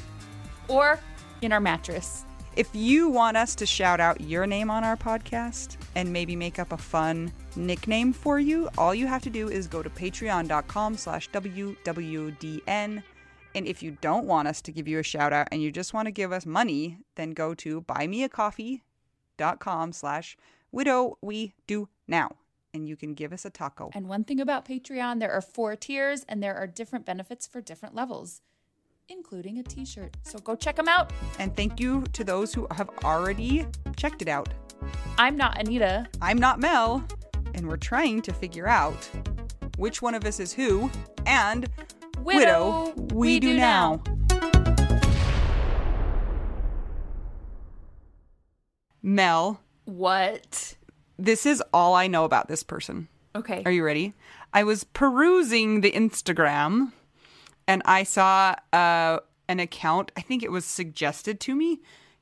[0.67, 0.99] Or
[1.41, 2.25] in our mattress.
[2.55, 6.57] If you want us to shout out your name on our podcast and maybe make
[6.57, 10.95] up a fun nickname for you, all you have to do is go to patreon.com
[10.95, 13.03] slash WWDN.
[13.55, 15.93] And if you don't want us to give you a shout out and you just
[15.93, 20.37] want to give us money, then go to buymeacoffee.com slash
[20.71, 22.31] widow we do now.
[22.75, 23.89] And you can give us a taco.
[23.93, 27.61] And one thing about Patreon, there are four tiers and there are different benefits for
[27.61, 28.41] different levels,
[29.07, 30.17] including a t shirt.
[30.23, 31.13] So go check them out.
[31.39, 34.49] And thank you to those who have already checked it out.
[35.17, 36.05] I'm not Anita.
[36.21, 37.01] I'm not Mel,
[37.53, 39.09] and we're trying to figure out
[39.77, 40.91] which one of us is who
[41.25, 41.69] and
[42.23, 44.01] Widow, we, do, now.
[49.01, 50.75] Mel, What?
[51.17, 53.07] This is all I know about this person.
[53.35, 53.63] Okay.
[53.65, 54.13] Are you ready?
[54.53, 56.91] I was perusing the Instagram
[57.67, 60.11] and I saw uh, an account.
[60.17, 61.79] I think it was suggested to me.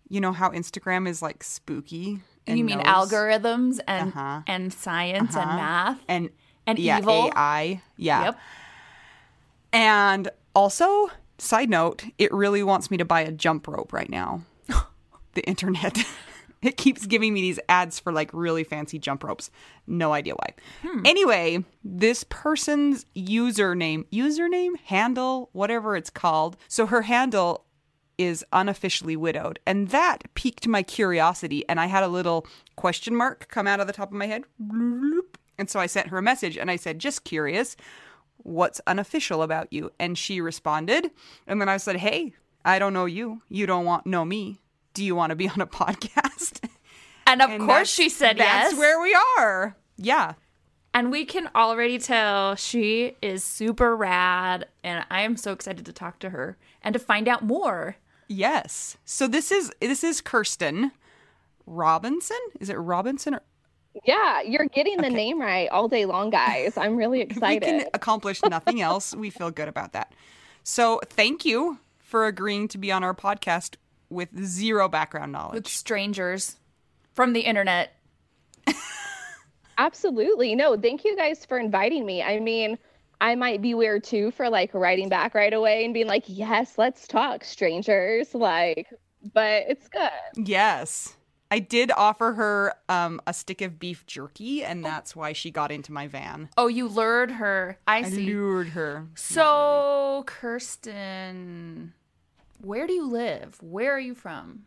[0.09, 2.21] You know how Instagram is like spooky.
[2.47, 4.41] and you mean knows- algorithms and Uh-huh.
[4.47, 5.55] and science and Uh-huh.
[5.57, 6.29] math and
[6.67, 7.31] and yeah, evil?
[7.35, 7.81] AI.
[7.97, 8.23] Yeah.
[8.25, 8.39] Yep.
[9.73, 14.41] And also, side note, it really wants me to buy a jump rope right now.
[15.33, 15.97] the internet.
[16.67, 19.51] it keeps giving me these ads for like really fancy jump ropes.
[19.85, 20.53] No idea why.
[20.81, 21.05] Hmm.
[21.05, 26.57] Anyway, this person's username, username, handle, whatever it's called.
[26.67, 27.65] So her handle
[28.17, 29.59] is unofficially widowed.
[29.65, 31.67] And that piqued my curiosity.
[31.67, 34.43] And I had a little question mark come out of the top of my head.
[35.57, 37.75] And so I sent her a message and I said, just curious,
[38.37, 39.91] what's unofficial about you?
[39.99, 41.11] And she responded.
[41.47, 43.41] And then I said, hey, I don't know you.
[43.49, 44.59] You don't want know me.
[44.93, 46.59] Do you want to be on a podcast?
[47.27, 48.77] And of And course she said that's yes.
[48.77, 49.75] where we are.
[49.97, 50.33] Yeah.
[50.93, 55.93] and we can already tell she is super rad and I am so excited to
[55.93, 57.95] talk to her and to find out more.
[58.27, 58.97] Yes.
[59.05, 60.91] So this is this is Kirsten
[61.65, 62.37] Robinson.
[62.59, 63.41] Is it Robinson or
[64.05, 66.77] Yeah, you're getting the name right all day long, guys.
[66.77, 67.63] I'm really if we excited.
[67.63, 70.13] can accomplish nothing else, we feel good about that.
[70.63, 73.75] So thank you for agreeing to be on our podcast
[74.13, 75.53] with zero background knowledge.
[75.55, 76.57] with strangers
[77.13, 77.95] from the internet.
[79.77, 80.55] Absolutely.
[80.55, 82.21] No, thank you guys for inviting me.
[82.21, 82.77] I mean,
[83.21, 86.77] I might be weird too for like writing back right away and being like, yes,
[86.77, 88.33] let's talk, strangers.
[88.35, 88.87] Like,
[89.33, 90.09] but it's good.
[90.47, 91.15] Yes.
[91.49, 95.71] I did offer her um, a stick of beef jerky, and that's why she got
[95.71, 96.49] into my van.
[96.57, 97.77] Oh, you lured her.
[97.85, 98.25] I I see.
[98.25, 99.05] lured her.
[99.13, 101.93] So, Kirsten,
[102.63, 103.57] where do you live?
[103.61, 104.63] Where are you from?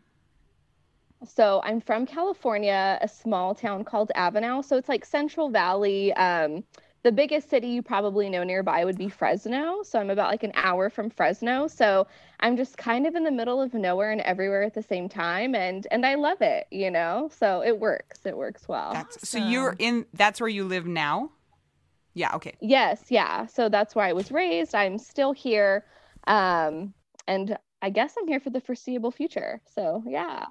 [1.25, 4.63] So I'm from California, a small town called Avenal.
[4.63, 6.13] So it's like Central Valley.
[6.13, 6.63] Um,
[7.03, 9.81] the biggest city you probably know nearby would be Fresno.
[9.81, 11.67] So I'm about like an hour from Fresno.
[11.67, 12.05] So
[12.39, 15.55] I'm just kind of in the middle of nowhere and everywhere at the same time,
[15.55, 16.67] and and I love it.
[16.69, 18.25] You know, so it works.
[18.25, 18.93] It works well.
[18.93, 20.05] That's, so you're in.
[20.13, 21.31] That's where you live now.
[22.13, 22.35] Yeah.
[22.35, 22.53] Okay.
[22.61, 23.45] Yes, yeah.
[23.45, 24.75] So that's where I was raised.
[24.75, 25.85] I'm still here.
[26.25, 26.93] Um,
[27.27, 29.61] and I guess I'm here for the foreseeable future.
[29.75, 30.45] So yeah.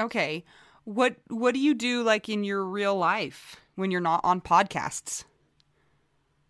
[0.00, 0.44] Okay.
[0.84, 5.24] What What do you do like in your real life when you're not on podcasts?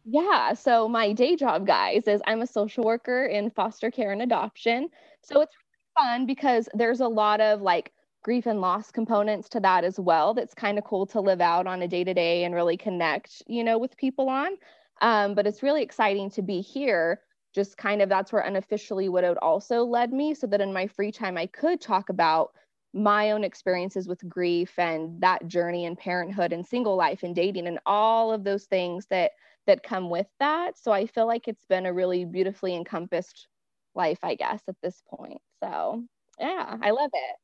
[0.05, 4.23] Yeah, so my day job, guys, is I'm a social worker in foster care and
[4.23, 4.89] adoption.
[5.23, 7.93] So it's really fun because there's a lot of like
[8.23, 10.35] grief and loss components to that as well.
[10.35, 13.43] That's kind of cool to live out on a day to day and really connect,
[13.47, 14.53] you know, with people on.
[15.01, 17.21] Um, but it's really exciting to be here.
[17.55, 21.13] Just kind of that's where unofficially widowed also led me, so that in my free
[21.13, 22.53] time I could talk about
[22.95, 27.67] my own experiences with grief and that journey in parenthood and single life and dating
[27.67, 29.33] and all of those things that
[29.67, 30.77] that come with that.
[30.79, 33.49] So I feel like it's been a really beautifully encompassed
[33.95, 35.41] life, I guess, at this point.
[35.63, 36.05] So
[36.41, 37.37] yeah, I love it.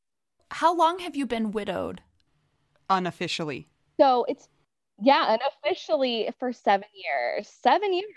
[0.51, 2.01] How long have you been widowed?
[2.89, 3.69] Unofficially.
[3.99, 4.47] So it's
[5.01, 7.47] yeah, unofficially for seven years.
[7.47, 8.11] Seven years.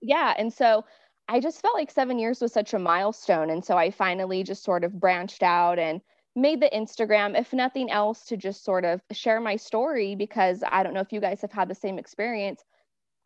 [0.00, 0.34] Yeah.
[0.38, 0.84] And so
[1.28, 3.50] I just felt like seven years was such a milestone.
[3.50, 6.00] And so I finally just sort of branched out and
[6.34, 10.82] made the Instagram, if nothing else, to just sort of share my story because I
[10.82, 12.64] don't know if you guys have had the same experience.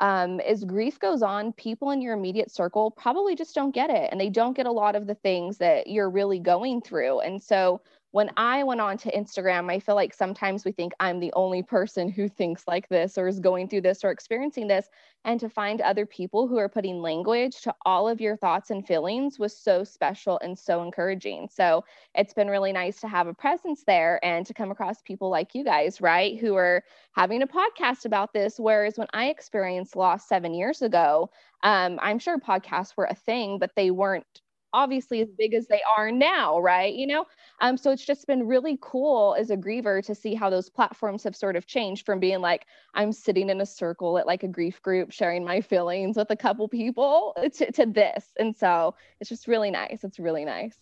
[0.01, 4.09] Um, as grief goes on, people in your immediate circle probably just don't get it
[4.11, 7.21] and they don't get a lot of the things that you're really going through.
[7.21, 7.81] And so
[8.12, 11.62] when I went on to Instagram, I feel like sometimes we think I'm the only
[11.62, 14.88] person who thinks like this or is going through this or experiencing this.
[15.25, 18.87] And to find other people who are putting language to all of your thoughts and
[18.87, 21.48] feelings was so special and so encouraging.
[21.51, 25.31] So it's been really nice to have a presence there and to come across people
[25.31, 26.38] like you guys, right?
[26.38, 28.61] Who are having a podcast about this.
[28.61, 31.31] Whereas when I experienced loss seven years ago,
[31.62, 35.80] um, I'm sure podcasts were a thing, but they weren't obviously as big as they
[35.96, 36.94] are now, right?
[36.94, 37.26] You know,
[37.61, 41.24] um, so it's just been really cool as a griever to see how those platforms
[41.24, 44.48] have sort of changed from being like I'm sitting in a circle at like a
[44.48, 49.28] grief group sharing my feelings with a couple people to, to this, and so it's
[49.28, 50.04] just really nice.
[50.04, 50.76] It's really nice.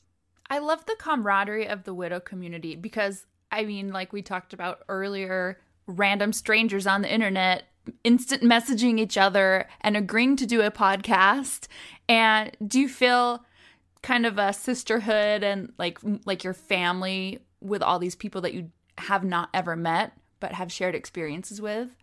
[0.49, 4.81] I love the camaraderie of the widow community because I mean, like we talked about
[4.89, 7.65] earlier, random strangers on the internet
[8.05, 11.67] instant messaging each other and agreeing to do a podcast.
[12.09, 13.45] And do you feel
[14.03, 18.71] kind of a sisterhood and like like your family with all these people that you
[18.99, 21.97] have not ever met but have shared experiences with?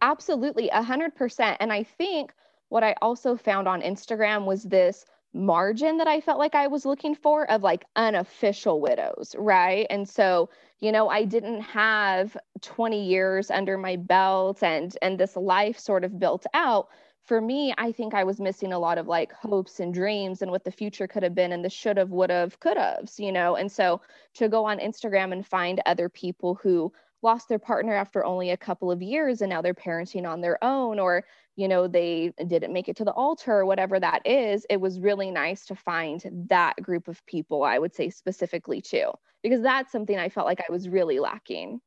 [0.00, 1.58] Absolutely, a hundred percent.
[1.60, 2.32] And I think
[2.70, 6.84] what I also found on Instagram was this margin that I felt like I was
[6.84, 9.86] looking for of like unofficial widows, right?
[9.90, 15.36] And so, you know, I didn't have 20 years under my belt and and this
[15.36, 16.88] life sort of built out,
[17.24, 20.50] for me, I think I was missing a lot of like hopes and dreams and
[20.50, 23.30] what the future could have been and the should have, would have, could have, you
[23.30, 23.56] know.
[23.56, 24.00] And so
[24.34, 28.56] to go on Instagram and find other people who lost their partner after only a
[28.56, 32.72] couple of years and now they're parenting on their own or you know they didn't
[32.72, 36.24] make it to the altar or whatever that is it was really nice to find
[36.48, 39.10] that group of people i would say specifically too
[39.42, 41.80] because that's something i felt like i was really lacking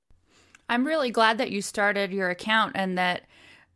[0.70, 3.24] i'm really glad that you started your account and that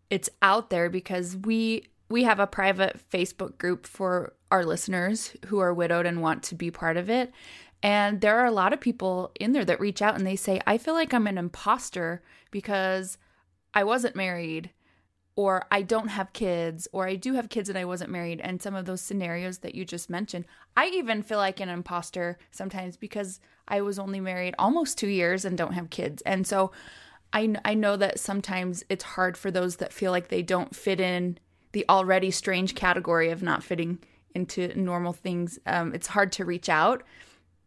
[0.10, 5.60] it's out there because we we have a private Facebook group for our listeners who
[5.60, 7.32] are widowed and want to be part of it.
[7.84, 10.60] And there are a lot of people in there that reach out and they say,
[10.66, 13.18] I feel like I'm an imposter because
[13.74, 14.72] I wasn't married,
[15.36, 18.42] or I don't have kids, or I do have kids and I wasn't married.
[18.42, 20.46] And some of those scenarios that you just mentioned,
[20.76, 25.46] I even feel like an imposter sometimes because I was only married almost two years
[25.46, 26.22] and don't have kids.
[26.24, 26.72] And so
[27.34, 31.00] I, I know that sometimes it's hard for those that feel like they don't fit
[31.00, 31.38] in
[31.72, 34.00] the already strange category of not fitting
[34.34, 35.60] into normal things.
[35.66, 37.04] Um, it's hard to reach out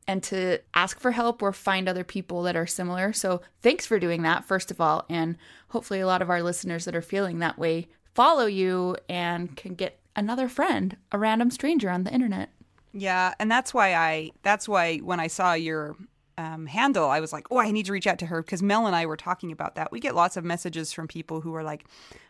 [0.09, 3.12] and to ask for help or find other people that are similar.
[3.12, 5.05] So, thanks for doing that, first of all.
[5.09, 5.37] And
[5.68, 9.75] hopefully, a lot of our listeners that are feeling that way follow you and can
[9.75, 12.51] get another friend, a random stranger on the internet.
[12.92, 15.96] Yeah, and that's why I that's why when I saw your
[16.38, 18.87] um, handle, I was like, oh, I need to reach out to her because Mel
[18.87, 19.92] and I were talking about that.
[19.92, 21.85] We get lots of messages from people who are like,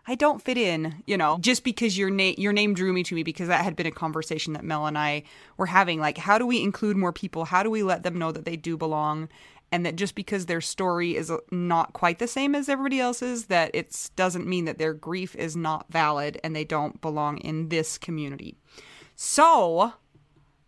[0.06, 3.14] I don't fit in, you know, just because your name your name drew me to
[3.14, 5.22] me because that had been a conversation that Mel and I
[5.56, 6.00] were having.
[6.00, 7.44] Like, how do we include more people?
[7.44, 9.28] How do we let them know that they do belong?
[9.70, 13.70] And that just because their story is not quite the same as everybody else's, that
[13.72, 17.96] it doesn't mean that their grief is not valid and they don't belong in this
[17.96, 18.58] community.
[19.16, 19.94] So,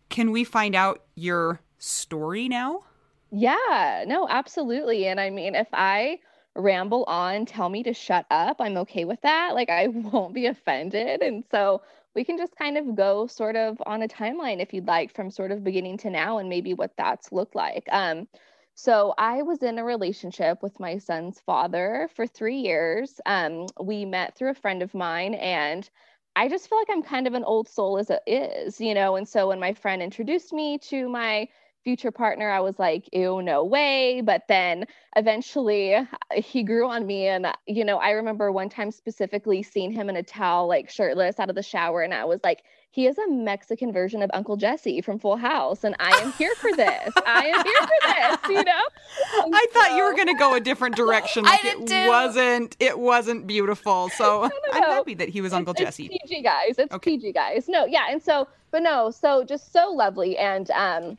[0.08, 2.84] can we find out your story now?
[3.30, 5.06] Yeah, no, absolutely.
[5.06, 6.20] And I mean, if I
[6.54, 9.54] ramble on, tell me to shut up, I'm okay with that.
[9.54, 11.20] Like, I won't be offended.
[11.22, 11.82] And so
[12.14, 15.30] we can just kind of go sort of on a timeline if you'd like from
[15.30, 17.88] sort of beginning to now and maybe what that's looked like.
[17.90, 18.28] Um,
[18.76, 23.20] so I was in a relationship with my son's father for three years.
[23.26, 25.88] Um, we met through a friend of mine and
[26.36, 29.14] I just feel like I'm kind of an old soul as it is, you know.
[29.16, 31.48] And so when my friend introduced me to my
[31.84, 34.22] future partner, I was like, ew, no way.
[34.22, 35.96] But then eventually
[36.34, 37.28] he grew on me.
[37.28, 41.38] And, you know, I remember one time specifically seeing him in a towel, like shirtless
[41.38, 42.02] out of the shower.
[42.02, 42.62] And I was like,
[42.94, 46.54] he is a Mexican version of Uncle Jesse from Full House, and I am here
[46.54, 47.12] for this.
[47.26, 49.42] I am here for this, you know.
[49.42, 49.80] And I so...
[49.80, 51.44] thought you were going to go a different direction.
[51.54, 52.08] Like it too.
[52.08, 52.76] wasn't.
[52.78, 54.10] It wasn't beautiful.
[54.16, 54.86] So no, no, no.
[54.86, 56.06] I'm happy that he was Uncle it's, Jesse.
[56.06, 56.78] It's PG guys.
[56.78, 57.16] It's okay.
[57.16, 57.68] PG guys.
[57.68, 61.18] No, yeah, and so, but no, so just so lovely, and um,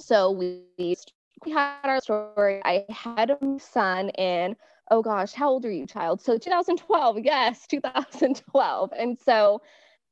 [0.00, 0.64] so we
[1.44, 2.60] we had our story.
[2.64, 4.56] I had a son in
[4.90, 6.20] oh gosh, how old are you, child?
[6.20, 8.92] So 2012, yes, 2012.
[8.98, 9.62] And so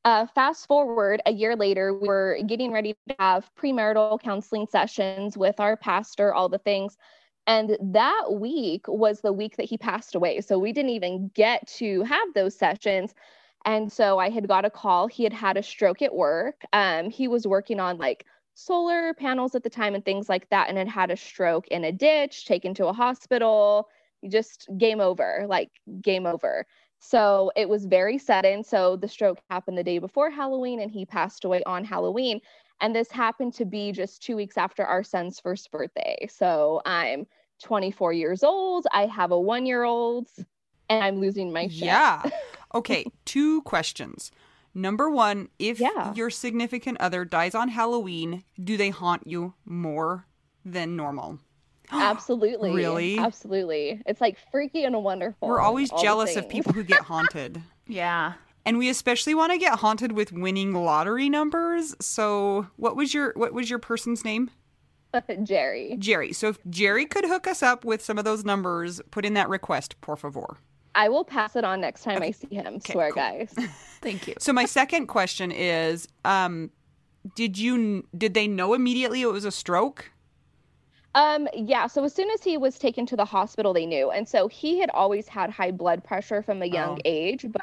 [0.04, 5.36] uh, fast forward a year later, we were getting ready to have premarital counseling sessions
[5.36, 6.96] with our pastor, all the things.
[7.46, 10.40] And that week was the week that he passed away.
[10.40, 13.14] So we didn't even get to have those sessions.
[13.64, 15.08] And so I had got a call.
[15.08, 16.62] He had had a stroke at work.
[16.72, 18.24] Um, he was working on like
[18.58, 21.84] solar panels at the time and things like that and had had a stroke in
[21.84, 23.88] a ditch taken to a hospital
[24.28, 25.70] just game over like
[26.02, 26.66] game over
[26.98, 31.06] so it was very sudden so the stroke happened the day before halloween and he
[31.06, 32.40] passed away on halloween
[32.80, 36.26] And this happened to be just two weeks after our son's first birthday.
[36.30, 37.26] So I'm
[37.62, 38.86] 24 years old.
[38.92, 40.28] I have a one year old
[40.88, 41.84] and I'm losing my shit.
[41.84, 42.28] Yeah.
[42.74, 44.30] Okay, two questions.
[44.78, 46.14] Number one, if Yeah.
[46.14, 50.26] your significant other dies on Halloween, do they haunt you more
[50.64, 51.40] than normal?
[51.90, 52.70] Absolutely.
[52.72, 53.18] Really?
[53.18, 54.00] Absolutely.
[54.06, 55.48] It's like freaky and wonderful.
[55.48, 57.60] We're always jealous of people who get haunted.
[57.88, 58.34] Yeah.
[58.64, 61.96] And we especially want to get haunted with winning lottery numbers.
[62.00, 64.50] So, what was your what was your person's name?
[65.42, 65.96] Jerry.
[65.98, 66.32] Jerry.
[66.34, 69.48] So, if Jerry could hook us up with some of those numbers, put in that
[69.48, 70.58] request, por favor.
[70.98, 72.80] I will pass it on next time I see him.
[72.80, 73.22] swear, cool.
[73.22, 73.52] guys.
[74.02, 74.34] Thank you.
[74.38, 76.70] So, my second question is, um,
[77.36, 80.10] did you did they know immediately it was a stroke?
[81.14, 84.10] Um, yeah, so as soon as he was taken to the hospital, they knew.
[84.10, 87.02] And so he had always had high blood pressure from a young Oh.
[87.04, 87.62] age, but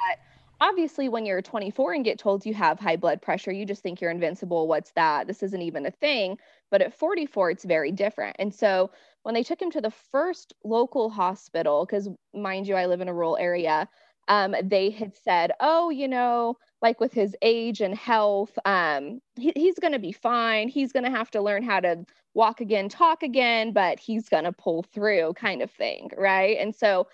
[0.59, 4.01] obviously when you're 24 and get told you have high blood pressure, you just think
[4.01, 4.67] you're invincible.
[4.67, 5.27] What's that?
[5.27, 6.37] This isn't even a thing.
[6.71, 8.35] But at 44, it's very different.
[8.39, 8.89] And so
[9.25, 13.07] when they took him to the first local hospital, because mind you, I live in
[13.07, 13.89] a rural area,
[14.27, 19.51] um, they had said, oh, you know, like with his age and health, um, he,
[19.55, 20.67] he's going to be fine.
[20.67, 22.05] He's going to have to learn how to
[22.35, 26.11] walk again, talk again, but he's going to pull through kind of thing.
[26.15, 26.57] Right.
[26.59, 27.07] And so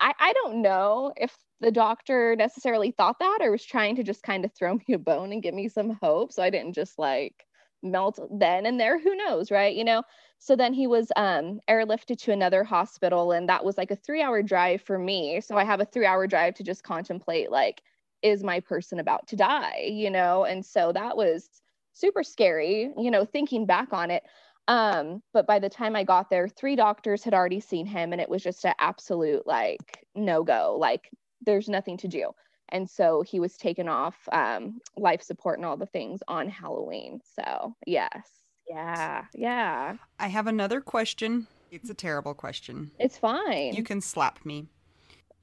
[0.00, 4.22] I, I don't know if the doctor necessarily thought that or was trying to just
[4.22, 6.32] kind of throw me a bone and give me some hope.
[6.32, 7.44] So I didn't just like
[7.82, 8.98] melt then and there.
[8.98, 9.50] Who knows?
[9.50, 9.76] Right.
[9.76, 10.02] You know,
[10.40, 14.22] so then he was um, airlifted to another hospital, and that was like a three
[14.22, 15.40] hour drive for me.
[15.42, 17.82] So I have a three hour drive to just contemplate, like,
[18.22, 19.90] is my person about to die?
[19.92, 21.60] You know, and so that was
[21.92, 24.24] super scary, you know, thinking back on it.
[24.66, 28.20] Um, but by the time I got there, three doctors had already seen him, and
[28.20, 30.76] it was just an absolute like no go.
[30.80, 31.10] Like,
[31.44, 32.30] there's nothing to do.
[32.70, 37.20] And so he was taken off um, life support and all the things on Halloween.
[37.36, 38.39] So, yes.
[38.70, 39.24] Yeah.
[39.34, 39.96] Yeah.
[40.20, 41.48] I have another question.
[41.72, 42.92] It's a terrible question.
[43.00, 43.74] It's fine.
[43.74, 44.68] You can slap me.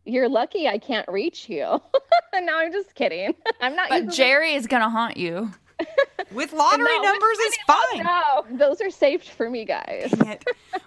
[0.06, 1.66] You're lucky I can't reach you.
[2.34, 3.36] no, I'm just kidding.
[3.62, 3.90] I'm not.
[3.90, 5.52] But using Jerry is going to haunt you.
[6.32, 8.04] With lottery No, numbers is fine.
[8.04, 10.14] No, those are saved for me, guys.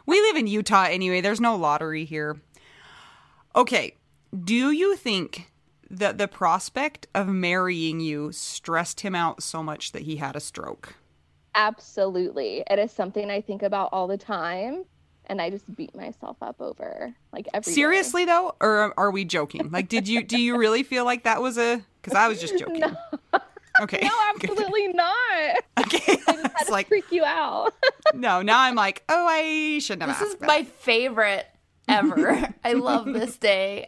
[0.07, 1.21] We live in Utah anyway.
[1.21, 2.41] There's no lottery here.
[3.55, 3.97] Okay.
[4.45, 5.53] Do you think
[5.91, 10.41] that the prospect of marrying you stressed him out so much that he had a
[10.41, 10.95] stroke?
[11.55, 12.63] Absolutely.
[12.71, 14.85] It is something I think about all the time.
[15.27, 17.75] And I just beat myself up over like every day.
[17.75, 19.71] Seriously though, or are we joking?
[19.71, 21.81] Like, did you do you really feel like that was a?
[22.03, 22.81] Because I was just joking.
[22.81, 22.97] No,
[23.81, 24.01] Okay.
[24.03, 25.57] no, absolutely not.
[25.79, 26.03] Okay.
[26.09, 27.73] I just had it's to like freak you out.
[28.13, 28.43] no.
[28.43, 30.47] Now I'm like, oh, I shouldn't have This is that.
[30.49, 31.47] my favorite
[31.87, 32.53] ever.
[32.65, 33.87] I love this day.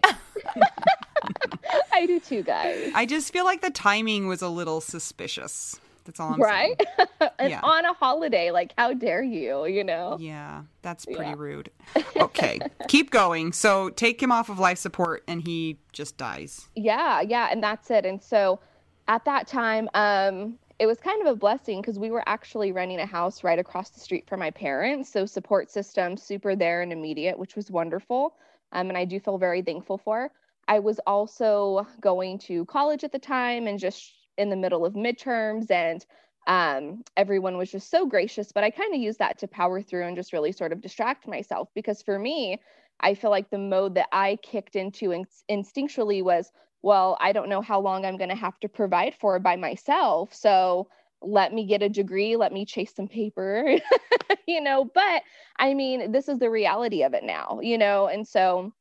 [1.92, 2.92] I do too, guys.
[2.94, 5.78] I just feel like the timing was a little suspicious.
[6.04, 6.80] That's all I'm right?
[7.38, 7.60] and Yeah.
[7.62, 10.16] on a holiday, like how dare you, you know?
[10.20, 11.34] Yeah, that's pretty Yeah.
[11.36, 11.70] rude.
[12.20, 13.52] Okay, keep going.
[13.52, 16.68] So take him off of life support, and he just dies.
[16.76, 18.06] Yeah, yeah, and that's it.
[18.06, 18.60] And so
[19.08, 23.00] at that time, um, it was kind of a blessing because we were actually renting
[23.00, 25.10] a house right across the street from my parents.
[25.12, 28.34] So support system super there and immediate, which was wonderful.
[28.72, 30.30] Um, and I do feel very thankful for.
[30.68, 34.94] I was also going to college at the time and just in the middle of
[34.94, 36.04] midterms and
[36.46, 40.06] um, everyone was just so gracious but i kind of used that to power through
[40.06, 42.60] and just really sort of distract myself because for me
[43.00, 46.50] i feel like the mode that i kicked into in- instinctually was
[46.82, 50.34] well i don't know how long i'm going to have to provide for by myself
[50.34, 50.88] so
[51.22, 53.78] let me get a degree let me chase some paper
[54.48, 55.22] you know but
[55.58, 58.72] i mean this is the reality of it now you know and so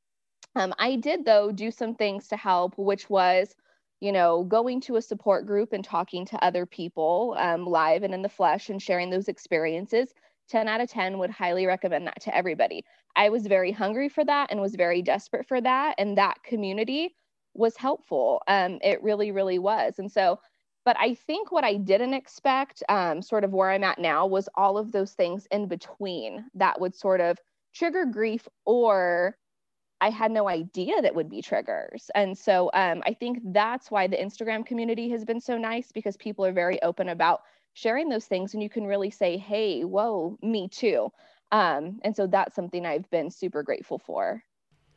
[0.55, 3.53] um, i did though do some things to help which was
[4.01, 8.13] you know, going to a support group and talking to other people um, live and
[8.13, 10.13] in the flesh and sharing those experiences,
[10.49, 12.83] 10 out of 10 would highly recommend that to everybody.
[13.15, 15.95] I was very hungry for that and was very desperate for that.
[15.97, 17.15] And that community
[17.53, 18.41] was helpful.
[18.47, 19.99] Um, it really, really was.
[19.99, 20.39] And so,
[20.83, 24.49] but I think what I didn't expect, um, sort of where I'm at now, was
[24.55, 27.37] all of those things in between that would sort of
[27.73, 29.37] trigger grief or
[30.01, 32.09] I had no idea that would be triggers.
[32.15, 36.17] And so um, I think that's why the Instagram community has been so nice because
[36.17, 37.43] people are very open about
[37.73, 41.09] sharing those things and you can really say, hey, whoa, me too.
[41.51, 44.43] Um, and so that's something I've been super grateful for.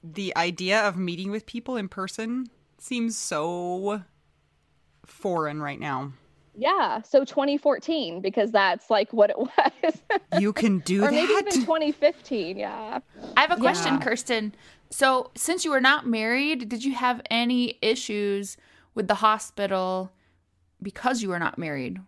[0.03, 2.47] The idea of meeting with people in person
[2.79, 4.03] seems so
[5.05, 6.13] foreign right now.
[6.57, 7.03] Yeah.
[7.03, 9.95] So 2014, because that's like what it was.
[10.39, 11.13] You can do or that.
[11.13, 12.57] maybe even 2015.
[12.57, 13.01] Yeah.
[13.37, 14.01] I have a question, Yeah.
[14.01, 14.55] Kirsten.
[14.97, 18.57] So, since you were not married, did you have any issues
[18.95, 20.13] with the hospital
[20.81, 21.99] because you were not married?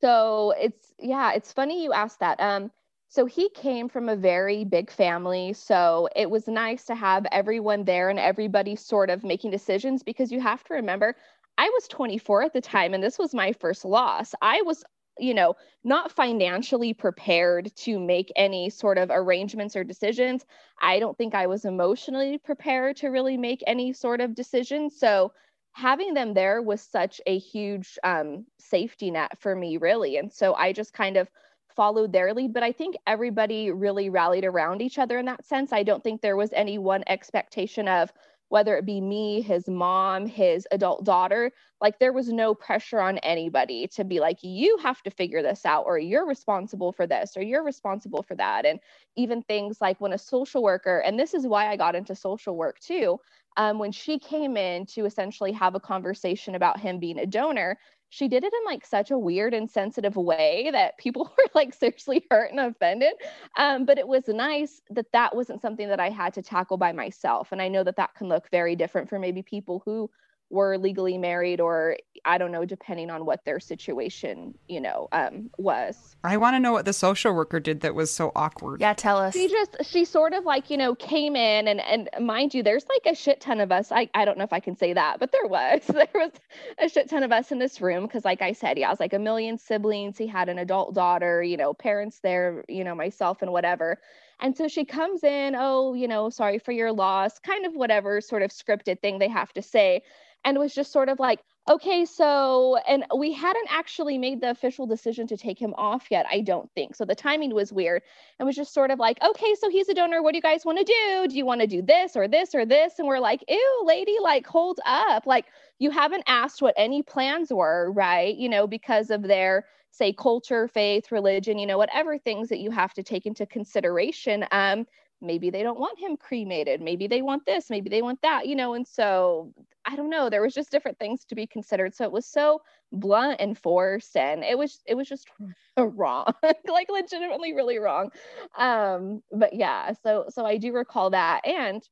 [0.00, 2.40] So it's yeah, it's funny you asked that.
[2.40, 2.70] Um,
[3.10, 7.84] so he came from a very big family, so it was nice to have everyone
[7.84, 11.16] there and everybody sort of making decisions because you have to remember
[11.58, 14.34] I was 24 at the time and this was my first loss.
[14.40, 14.82] I was
[15.20, 15.54] you know,
[15.84, 20.44] not financially prepared to make any sort of arrangements or decisions.
[20.80, 24.90] I don't think I was emotionally prepared to really make any sort of decision.
[24.90, 25.32] So
[25.72, 30.16] having them there was such a huge um, safety net for me, really.
[30.16, 31.30] And so I just kind of
[31.76, 32.52] followed their lead.
[32.52, 35.72] But I think everybody really rallied around each other in that sense.
[35.72, 38.12] I don't think there was any one expectation of,
[38.50, 43.18] whether it be me, his mom, his adult daughter, like there was no pressure on
[43.18, 47.36] anybody to be like, you have to figure this out, or you're responsible for this,
[47.36, 48.66] or you're responsible for that.
[48.66, 48.80] And
[49.16, 52.56] even things like when a social worker, and this is why I got into social
[52.56, 53.18] work too,
[53.56, 57.78] um, when she came in to essentially have a conversation about him being a donor,
[58.10, 61.72] she did it in like such a weird and sensitive way that people were like
[61.72, 63.12] seriously hurt and offended.
[63.56, 66.92] Um, but it was nice that that wasn't something that I had to tackle by
[66.92, 67.52] myself.
[67.52, 70.10] And I know that that can look very different for maybe people who
[70.50, 75.50] were legally married or i don't know depending on what their situation you know um,
[75.58, 76.16] was.
[76.22, 78.80] I want to know what the social worker did that was so awkward.
[78.80, 79.34] Yeah tell us.
[79.34, 82.84] She just she sort of like you know came in and and mind you there's
[82.88, 85.18] like a shit ton of us i, I don't know if i can say that
[85.18, 86.32] but there was there was
[86.78, 89.00] a shit ton of us in this room because like i said yeah i was
[89.00, 92.94] like a million siblings he had an adult daughter you know parents there you know
[92.94, 93.98] myself and whatever.
[94.42, 98.22] And so she comes in, oh, you know, sorry for your loss, kind of whatever
[98.22, 100.02] sort of scripted thing they have to say
[100.44, 104.86] and was just sort of like, okay, so, and we hadn't actually made the official
[104.86, 106.96] decision to take him off yet, I don't think.
[106.96, 108.02] So the timing was weird
[108.38, 110.22] and was just sort of like, okay, so he's a donor.
[110.22, 111.28] What do you guys want to do?
[111.28, 112.98] Do you want to do this or this or this?
[112.98, 115.26] And we're like, ew, lady, like, hold up.
[115.26, 115.46] Like,
[115.78, 118.34] you haven't asked what any plans were, right?
[118.36, 122.70] You know, because of their, say, culture, faith, religion, you know, whatever things that you
[122.70, 124.44] have to take into consideration.
[124.50, 124.86] Um,
[125.20, 128.56] maybe they don't want him cremated maybe they want this maybe they want that you
[128.56, 129.52] know and so
[129.84, 131.94] i don't know there was just different things to be considered.
[131.94, 132.62] So it was so
[132.92, 135.28] blunt and forced and it was it was just
[135.76, 136.32] wrong
[136.68, 138.10] like legitimately really wrong.
[138.58, 141.82] Um but yeah so so i do recall that and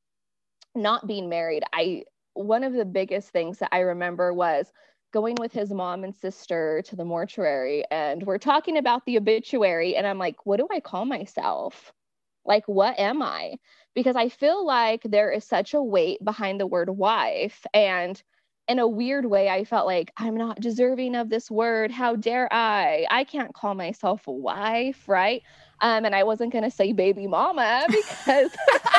[0.75, 2.03] not being married i
[2.35, 4.73] one of the biggest things that i remember was
[5.13, 9.97] going with his mom and sister to the mortuary and we're talking about the obituary
[9.97, 11.93] and i'm like what do i call myself
[12.49, 13.57] like, what am I?
[13.95, 17.65] Because I feel like there is such a weight behind the word wife.
[17.75, 18.21] And
[18.67, 21.91] in a weird way, I felt like I'm not deserving of this word.
[21.91, 23.07] How dare I?
[23.11, 25.43] I can't call myself a wife, right?
[25.81, 28.51] Um, and I wasn't going to say baby mama because,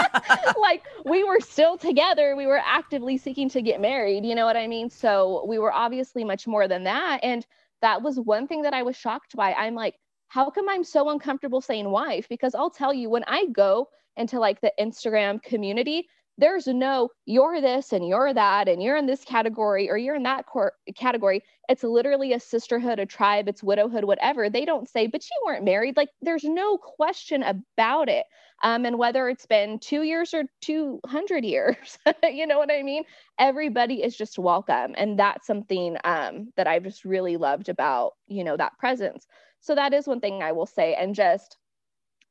[0.60, 2.36] like, we were still together.
[2.36, 4.26] We were actively seeking to get married.
[4.26, 4.89] You know what I mean?
[4.89, 7.20] So we were obviously much more than that.
[7.22, 7.45] And
[7.82, 9.54] that was one thing that I was shocked by.
[9.54, 9.95] I'm like,
[10.30, 12.28] how come I'm so uncomfortable saying wife?
[12.30, 16.08] Because I'll tell you, when I go into like the Instagram community,
[16.40, 20.24] there's no you're this and you're that and you're in this category or you're in
[20.24, 21.44] that cor- category.
[21.68, 24.50] It's literally a sisterhood, a tribe, it's widowhood, whatever.
[24.50, 25.98] They don't say, but you weren't married.
[25.98, 28.26] Like there's no question about it.
[28.64, 33.04] Um, and whether it's been two years or 200 years, you know what I mean?
[33.38, 34.96] Everybody is just welcome.
[34.98, 39.28] And that's something um, that I've just really loved about, you know, that presence.
[39.62, 40.95] So that is one thing I will say.
[40.95, 41.57] And just,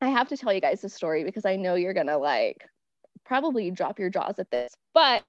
[0.01, 2.69] I have to tell you guys the story because I know you're going to like
[3.25, 4.73] probably drop your jaws at this.
[4.95, 5.23] But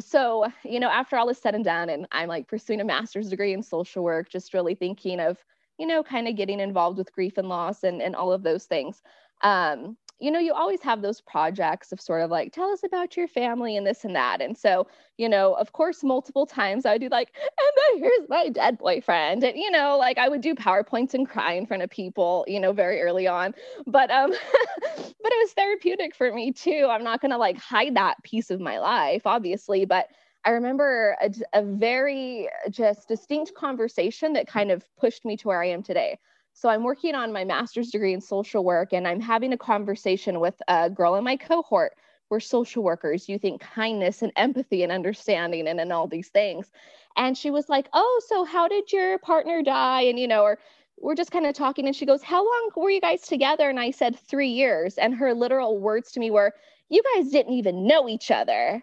[0.00, 3.28] so, you know, after all is said and done, and I'm like pursuing a master's
[3.28, 5.38] degree in social work, just really thinking of,
[5.78, 8.64] you know, kind of getting involved with grief and loss and, and all of those
[8.64, 9.02] things.
[9.42, 13.16] Um, you know, you always have those projects of sort of like, tell us about
[13.16, 14.40] your family and this and that.
[14.40, 14.86] And so,
[15.18, 18.78] you know, of course, multiple times I would do like, and then here's my dead
[18.78, 19.42] boyfriend.
[19.42, 22.60] And, you know, like I would do PowerPoints and cry in front of people, you
[22.60, 23.52] know, very early on.
[23.84, 24.30] But, um,
[24.70, 26.86] but it was therapeutic for me too.
[26.88, 29.86] I'm not going to like hide that piece of my life, obviously.
[29.86, 30.06] But
[30.44, 35.60] I remember a, a very just distinct conversation that kind of pushed me to where
[35.60, 36.20] I am today.
[36.54, 40.38] So I'm working on my master's degree in social work, and I'm having a conversation
[40.40, 41.94] with a girl in my cohort.
[42.30, 43.28] We're social workers.
[43.28, 46.70] You think kindness and empathy and understanding and, and all these things.
[47.16, 50.02] And she was like, Oh, so how did your partner die?
[50.02, 50.58] And, you know, or
[50.98, 51.86] we're just kind of talking.
[51.86, 53.68] And she goes, How long were you guys together?
[53.68, 54.98] And I said, Three years.
[54.98, 56.54] And her literal words to me were,
[56.88, 58.82] You guys didn't even know each other.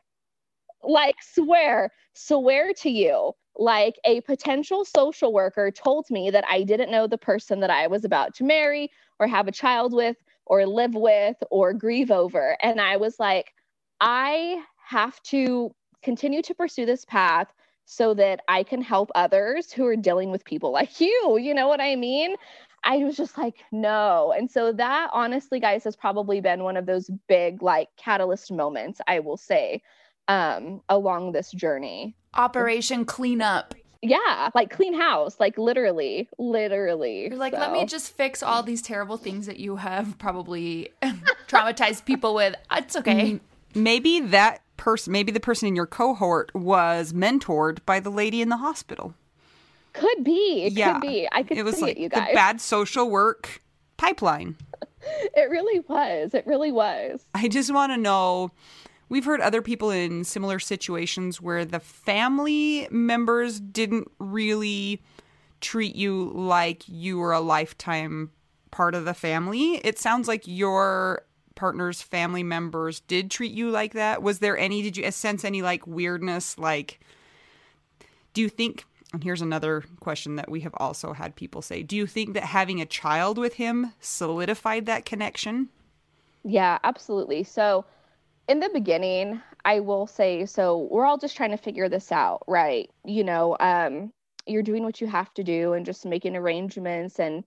[0.83, 6.91] Like, swear, swear to you like a potential social worker told me that I didn't
[6.91, 8.89] know the person that I was about to marry
[9.19, 12.57] or have a child with or live with or grieve over.
[12.63, 13.53] And I was like,
[14.01, 17.47] I have to continue to pursue this path
[17.85, 21.37] so that I can help others who are dealing with people like you.
[21.39, 22.35] You know what I mean?
[22.83, 24.33] I was just like, no.
[24.35, 29.01] And so that honestly, guys, has probably been one of those big like catalyst moments,
[29.05, 29.81] I will say,
[30.29, 32.15] um, along this journey.
[32.33, 33.75] Operation cleanup.
[34.01, 37.27] Yeah, like clean house, like literally, literally.
[37.27, 37.59] You're like, so.
[37.59, 40.89] let me just fix all these terrible things that you have probably
[41.47, 42.55] traumatized people with.
[42.69, 43.41] Uh, it's okay.
[43.75, 48.49] Maybe that person, maybe the person in your cohort was mentored by the lady in
[48.49, 49.15] the hospital.
[49.93, 50.63] Could be.
[50.63, 50.93] It yeah.
[50.93, 51.27] could be.
[51.31, 52.29] I could it was see like it, you guys.
[52.29, 53.61] The bad social work
[53.97, 54.55] pipeline.
[55.35, 56.33] it really was.
[56.33, 57.25] It really was.
[57.33, 58.51] I just want to know.
[59.09, 65.01] We've heard other people in similar situations where the family members didn't really
[65.61, 68.31] treat you like you were a lifetime
[68.71, 69.75] part of the family.
[69.83, 74.21] It sounds like your partner's family members did treat you like that.
[74.21, 76.57] Was there any, did you sense any like weirdness?
[76.57, 76.99] Like,
[78.33, 81.95] do you think and here's another question that we have also had people say Do
[81.95, 85.69] you think that having a child with him solidified that connection?
[86.43, 87.43] Yeah, absolutely.
[87.43, 87.85] So,
[88.49, 92.43] in the beginning, I will say, so we're all just trying to figure this out,
[92.47, 92.89] right?
[93.05, 94.11] You know, um,
[94.47, 97.43] you're doing what you have to do and just making arrangements and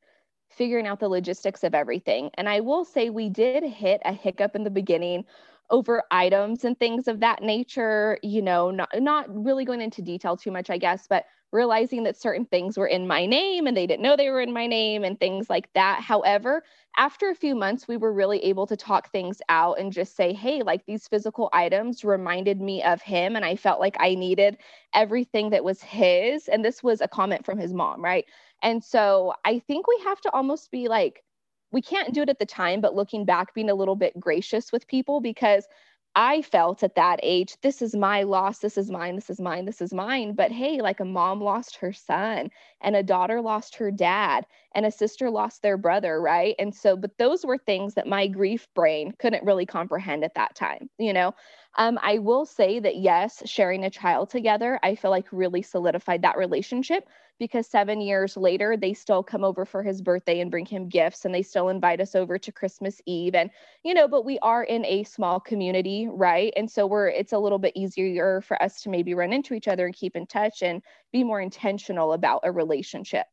[0.48, 2.30] figuring out the logistics of everything.
[2.34, 5.24] And I will say, we did hit a hiccup in the beginning
[5.70, 10.36] over items and things of that nature, you know, not, not really going into detail
[10.36, 13.86] too much, I guess, but realizing that certain things were in my name and they
[13.86, 16.00] didn't know they were in my name and things like that.
[16.00, 16.64] However,
[16.96, 20.32] after a few months, we were really able to talk things out and just say,
[20.32, 23.36] hey, like these physical items reminded me of him.
[23.36, 24.58] And I felt like I needed
[24.94, 26.48] everything that was his.
[26.48, 28.24] And this was a comment from his mom, right?
[28.62, 31.22] And so I think we have to almost be like,
[31.70, 34.70] we can't do it at the time, but looking back, being a little bit gracious
[34.70, 35.66] with people because
[36.14, 39.64] I felt at that age, this is my loss, this is mine, this is mine,
[39.64, 40.34] this is mine.
[40.34, 42.50] But hey, like a mom lost her son,
[42.82, 46.54] and a daughter lost her dad, and a sister lost their brother, right?
[46.58, 50.54] And so, but those were things that my grief brain couldn't really comprehend at that
[50.54, 51.34] time, you know?
[51.76, 56.22] Um, I will say that yes, sharing a child together, I feel like really solidified
[56.22, 57.08] that relationship
[57.38, 61.24] because seven years later, they still come over for his birthday and bring him gifts
[61.24, 63.34] and they still invite us over to Christmas Eve.
[63.34, 63.50] And,
[63.84, 66.52] you know, but we are in a small community, right?
[66.56, 69.66] And so we're, it's a little bit easier for us to maybe run into each
[69.66, 73.26] other and keep in touch and be more intentional about a relationship.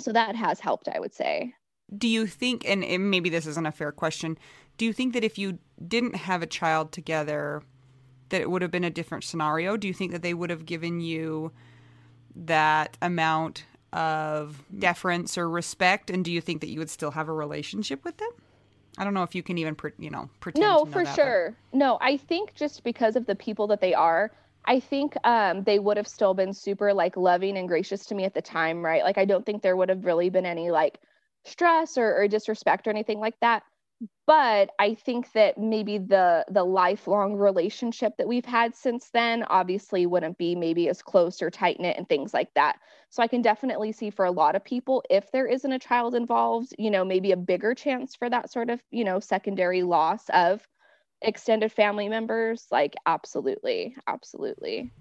[0.00, 1.54] So that has helped, I would say.
[1.96, 4.36] Do you think, and maybe this isn't a fair question,
[4.76, 7.62] do you think that if you didn't have a child together,
[8.28, 9.76] that it would have been a different scenario?
[9.76, 11.52] Do you think that they would have given you
[12.34, 16.10] that amount of deference or respect?
[16.10, 18.30] And do you think that you would still have a relationship with them?
[18.98, 20.62] I don't know if you can even, pre- you know, pretend.
[20.62, 21.56] No, know for that, sure.
[21.70, 21.78] But...
[21.78, 24.32] No, I think just because of the people that they are,
[24.64, 28.24] I think um, they would have still been super like loving and gracious to me
[28.24, 29.04] at the time, right?
[29.04, 30.98] Like I don't think there would have really been any like
[31.44, 33.62] stress or, or disrespect or anything like that
[34.26, 40.06] but i think that maybe the the lifelong relationship that we've had since then obviously
[40.06, 42.78] wouldn't be maybe as close or tight knit and things like that.
[43.10, 46.14] So i can definitely see for a lot of people if there isn't a child
[46.14, 50.28] involved you know maybe a bigger chance for that sort of you know secondary loss
[50.30, 50.66] of
[51.22, 54.92] extended family members like absolutely absolutely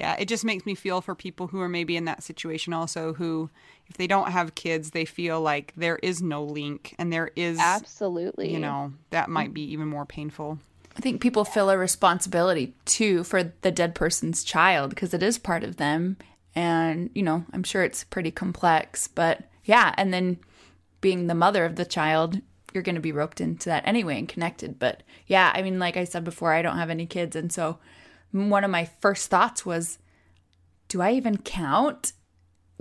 [0.00, 3.12] yeah, it just makes me feel for people who are maybe in that situation also
[3.12, 3.50] who
[3.86, 7.58] if they don't have kids, they feel like there is no link and there is
[7.58, 8.50] Absolutely.
[8.50, 9.32] You know, that mm.
[9.32, 10.58] might be even more painful.
[10.96, 15.38] I think people feel a responsibility too for the dead person's child because it is
[15.38, 16.16] part of them
[16.54, 20.38] and, you know, I'm sure it's pretty complex, but yeah, and then
[21.02, 22.40] being the mother of the child,
[22.72, 24.78] you're going to be roped into that anyway and connected.
[24.78, 27.36] But yeah, I mean, like I said before, I don't have any kids.
[27.36, 27.78] And so
[28.32, 29.98] one of my first thoughts was,
[30.88, 32.12] do I even count?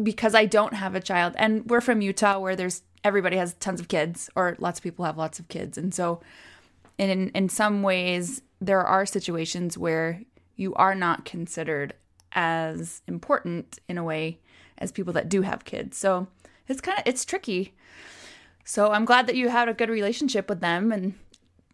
[0.01, 1.33] Because I don't have a child.
[1.37, 5.05] And we're from Utah where there's everybody has tons of kids or lots of people
[5.05, 5.77] have lots of kids.
[5.77, 6.21] And so
[6.97, 10.21] in in some ways there are situations where
[10.55, 11.93] you are not considered
[12.33, 14.39] as important in a way
[14.77, 15.97] as people that do have kids.
[15.97, 16.27] So
[16.67, 17.73] it's kind of it's tricky.
[18.65, 21.13] So I'm glad that you had a good relationship with them and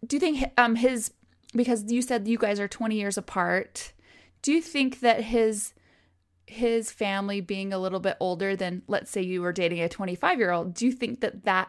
[0.06, 1.12] do you think um his
[1.56, 3.92] because you said you guys are 20 years apart.
[4.42, 5.72] Do you think that his
[6.46, 10.74] his family being a little bit older than let's say you were dating a 25-year-old,
[10.74, 11.68] do you think that that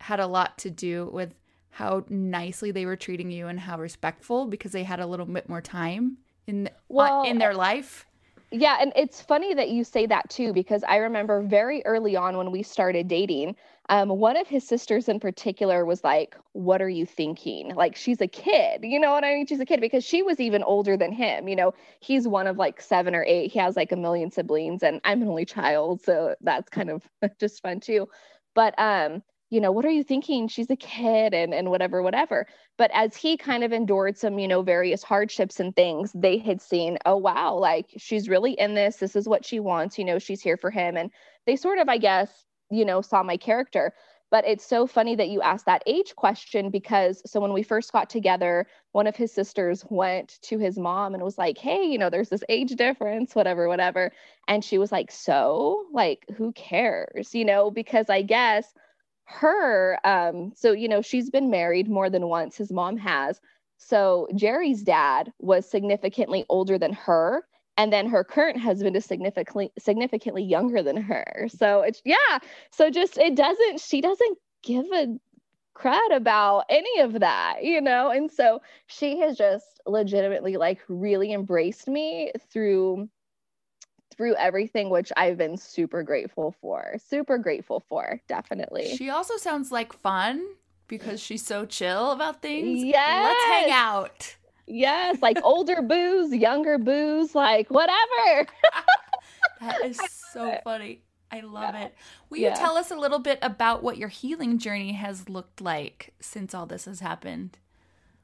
[0.00, 1.34] had a lot to do with
[1.70, 5.48] how nicely they were treating you and how respectful because they had a little bit
[5.48, 6.16] more time
[6.48, 8.04] in uh, well, in their life?
[8.50, 12.36] Yeah, and it's funny that you say that too because I remember very early on
[12.36, 13.56] when we started dating,
[13.90, 17.74] Um, one of his sisters in particular was like, What are you thinking?
[17.74, 18.80] Like, she's a kid.
[18.82, 19.46] You know what I mean?
[19.46, 21.48] She's a kid because she was even older than him.
[21.48, 23.50] You know, he's one of like seven or eight.
[23.52, 26.02] He has like a million siblings, and I'm an only child.
[26.02, 27.02] So that's kind of
[27.40, 28.08] just fun too.
[28.54, 30.48] But, um, you know, what are you thinking?
[30.48, 32.46] She's a kid and, and whatever, whatever.
[32.76, 36.60] But as he kind of endured some, you know, various hardships and things, they had
[36.60, 38.96] seen, oh, wow, like she's really in this.
[38.96, 39.98] This is what she wants.
[39.98, 40.96] You know, she's here for him.
[40.96, 41.10] And
[41.46, 43.92] they sort of, I guess, you know, saw my character.
[44.30, 47.92] But it's so funny that you asked that age question because so when we first
[47.92, 51.96] got together, one of his sisters went to his mom and was like, Hey, you
[51.96, 54.12] know, there's this age difference, whatever, whatever.
[54.46, 57.34] And she was like, So, like, who cares?
[57.34, 58.74] You know, because I guess
[59.24, 63.40] her, um, so, you know, she's been married more than once, his mom has.
[63.78, 67.44] So Jerry's dad was significantly older than her
[67.78, 71.46] and then her current husband is significantly significantly younger than her.
[71.48, 72.40] So it's yeah.
[72.70, 75.16] So just it doesn't she doesn't give a
[75.74, 78.10] crud about any of that you know?
[78.10, 83.08] And so she has just legitimately like really embraced me through
[84.16, 88.96] through everything which i've been super grateful for super grateful for definitely.
[88.96, 90.44] She also sounds like fun
[90.88, 92.82] because she's so chill about things.
[92.82, 93.22] Yeah.
[93.24, 94.36] let's hang out
[94.68, 98.46] Yes, like older booze, younger booze, like whatever.
[99.60, 99.98] that is
[100.32, 101.00] so funny.
[101.30, 101.86] I love yeah.
[101.86, 101.94] it.
[102.30, 102.50] Will yeah.
[102.50, 106.54] you tell us a little bit about what your healing journey has looked like since
[106.54, 107.58] all this has happened?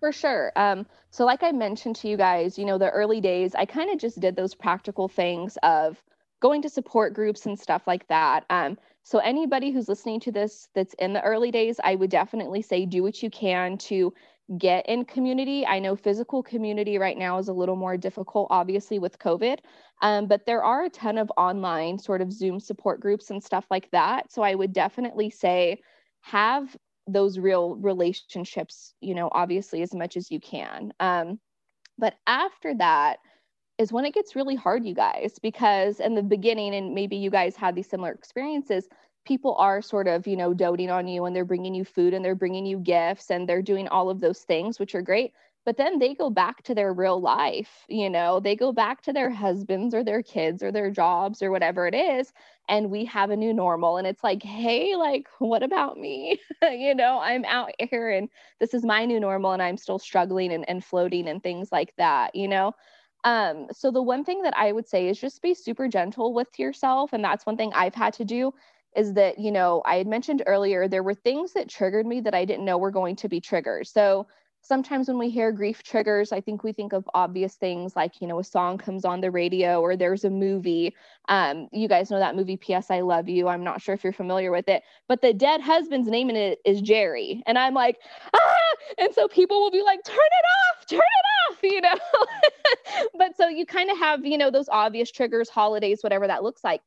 [0.01, 0.53] For sure.
[0.57, 3.91] Um, so, like I mentioned to you guys, you know, the early days, I kind
[3.91, 6.03] of just did those practical things of
[6.41, 8.45] going to support groups and stuff like that.
[8.51, 12.63] Um, so, anybody who's listening to this that's in the early days, I would definitely
[12.63, 14.13] say do what you can to
[14.59, 15.67] get in community.
[15.67, 19.59] I know physical community right now is a little more difficult, obviously, with COVID,
[20.03, 23.67] um, but there are a ton of online sort of Zoom support groups and stuff
[23.71, 24.31] like that.
[24.31, 25.79] So I would definitely say
[26.23, 26.77] have
[27.07, 30.93] those real relationships, you know, obviously, as much as you can.
[31.01, 31.39] Um,
[31.99, 33.19] but after that,
[33.79, 37.31] is when it gets really hard, you guys, because in the beginning, and maybe you
[37.31, 38.87] guys had these similar experiences,
[39.25, 42.25] people are sort of, you know, doting on you and they're bringing you food and
[42.25, 45.33] they're bringing you gifts and they're doing all of those things, which are great.
[45.65, 49.15] But then they go back to their real life, you know, they go back to
[49.15, 52.33] their husbands or their kids or their jobs or whatever it is.
[52.69, 53.97] And we have a new normal.
[53.97, 56.39] And it's like, hey, like, what about me?
[56.63, 58.29] you know, I'm out here and
[58.61, 61.95] this is my new normal and I'm still struggling and, and floating and things like
[61.97, 62.75] that, you know?
[63.25, 66.59] Um, so the one thing that I would say is just be super gentle with
[66.59, 67.15] yourself.
[67.15, 68.53] And that's one thing I've had to do
[68.97, 72.35] is that, you know, I had mentioned earlier, there were things that triggered me that
[72.35, 73.91] I didn't know were going to be triggers.
[73.91, 74.27] So
[74.65, 78.27] sometimes when we hear grief triggers, I think we think of obvious things like, you
[78.27, 80.95] know, a song comes on the radio or there's a movie.
[81.29, 82.91] Um, you guys know that movie, P.S.
[82.91, 83.49] I Love You.
[83.49, 86.61] I'm not sure if you're familiar with it, but the dead husband's name in it
[86.65, 87.43] is Jerry.
[87.47, 87.99] And I'm like,
[88.35, 88.57] ah!
[88.99, 93.07] And so people will be like, turn it off, turn it off, you know.
[93.19, 96.65] but so you kind of have, you know, those obvious triggers, holidays, whatever that looks
[96.65, 96.81] like.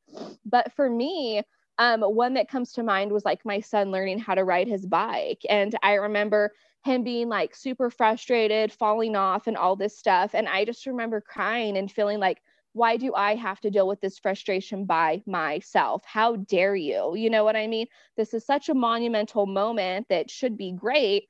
[0.45, 1.43] But for me,
[1.79, 4.85] um, one that comes to mind was like my son learning how to ride his
[4.85, 5.41] bike.
[5.49, 6.53] And I remember
[6.83, 10.33] him being like super frustrated, falling off, and all this stuff.
[10.33, 12.41] And I just remember crying and feeling like,
[12.73, 16.03] why do I have to deal with this frustration by myself?
[16.05, 17.15] How dare you?
[17.15, 17.87] You know what I mean?
[18.15, 21.27] This is such a monumental moment that should be great.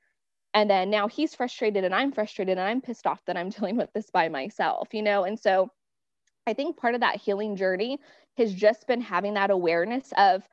[0.54, 3.76] And then now he's frustrated and I'm frustrated and I'm pissed off that I'm dealing
[3.76, 5.24] with this by myself, you know?
[5.24, 5.70] And so
[6.48, 7.98] I think part of that healing journey
[8.36, 10.48] has just been having that awareness of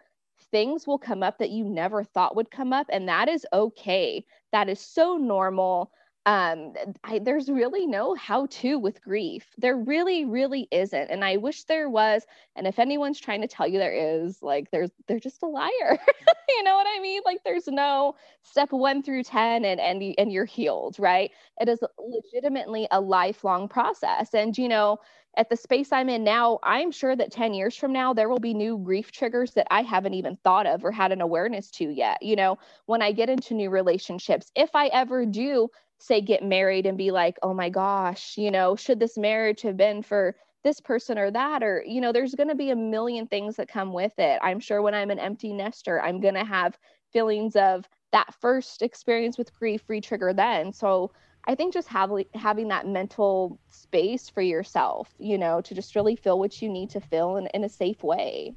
[0.52, 4.26] things will come up that you never thought would come up and that is okay.
[4.52, 5.92] That is so normal.
[6.26, 6.74] Um
[7.04, 9.46] I, there's really no how to with grief.
[9.58, 12.26] There really really isn't and i wish there was
[12.56, 16.00] and if anyone's trying to tell you there is like there's they're just a liar.
[16.48, 17.22] You know what i mean?
[17.26, 21.32] Like there's no step 1 through 10 and and and you're healed right?
[21.60, 25.00] It is legitimately a lifelong process and you know
[25.38, 28.40] at the space I'm in now, I'm sure that 10 years from now, there will
[28.40, 31.90] be new grief triggers that I haven't even thought of or had an awareness to
[31.90, 32.22] yet.
[32.22, 36.86] You know, when I get into new relationships, if I ever do say get married
[36.86, 40.80] and be like, oh my gosh, you know, should this marriage have been for this
[40.80, 41.64] person or that?
[41.64, 44.40] Or, you know, there's going to be a million things that come with it.
[44.42, 46.78] I'm sure when I'm an empty nester, I'm going to have
[47.14, 50.74] feelings of that first experience with grief re trigger then.
[50.74, 51.12] So,
[51.48, 56.16] I think just have, having that mental space for yourself, you know, to just really
[56.16, 58.56] feel what you need to feel in, in a safe way.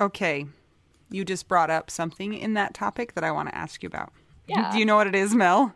[0.00, 0.46] Okay.
[1.10, 4.12] You just brought up something in that topic that I want to ask you about.
[4.48, 4.72] Yeah.
[4.72, 5.74] Do you know what it is, Mel?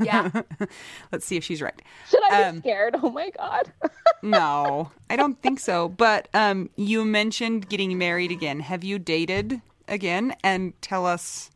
[0.00, 0.42] Yeah.
[1.12, 1.80] Let's see if she's right.
[2.08, 2.96] Should I um, be scared?
[3.02, 3.72] Oh my God.
[4.22, 5.88] no, I don't think so.
[5.88, 8.60] But um, you mentioned getting married again.
[8.60, 11.50] Have you dated again and tell us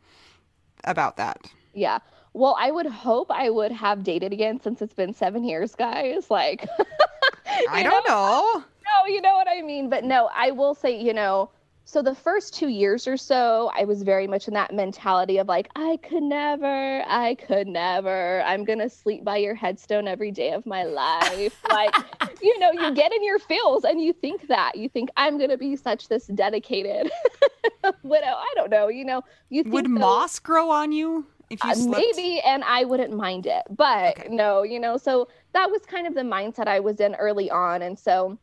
[0.84, 1.38] about that.
[1.74, 1.98] Yeah.
[2.36, 6.30] Well, I would hope I would have dated again since it's been seven years, guys.
[6.30, 6.68] Like,
[7.70, 8.58] I don't know.
[8.58, 8.60] know.
[8.60, 9.88] No, you know what I mean.
[9.88, 11.48] But no, I will say, you know,
[11.86, 15.48] so the first two years or so, I was very much in that mentality of
[15.48, 18.42] like, I could never, I could never.
[18.42, 21.58] I'm gonna sleep by your headstone every day of my life.
[21.70, 21.94] like,
[22.42, 24.74] you know, you get in your feels and you think that.
[24.74, 27.10] You think I'm gonna be such this dedicated
[28.02, 28.26] widow.
[28.26, 31.24] I don't know, you know, you Would those, moss grow on you?
[31.50, 33.62] If you uh, maybe and I wouldn't mind it.
[33.70, 34.28] But okay.
[34.28, 37.82] no, you know, so that was kind of the mindset I was in early on.
[37.82, 38.38] And so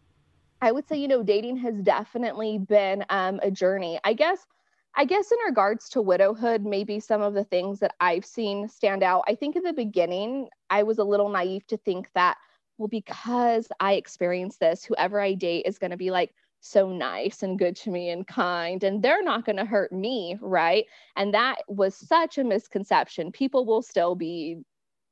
[0.61, 3.99] I would say, you know, dating has definitely been um, a journey.
[4.05, 4.47] I guess,
[4.95, 9.03] I guess in regards to widowhood, maybe some of the things that I've seen stand
[9.03, 9.23] out.
[9.27, 12.37] I think in the beginning, I was a little naive to think that,
[12.77, 16.33] well, because I experienced this, whoever I date is going to be like
[16.65, 20.37] so nice and good to me and kind, and they're not going to hurt me,
[20.39, 20.85] right?
[21.17, 23.33] And that was such a misconception.
[23.33, 24.61] People will still be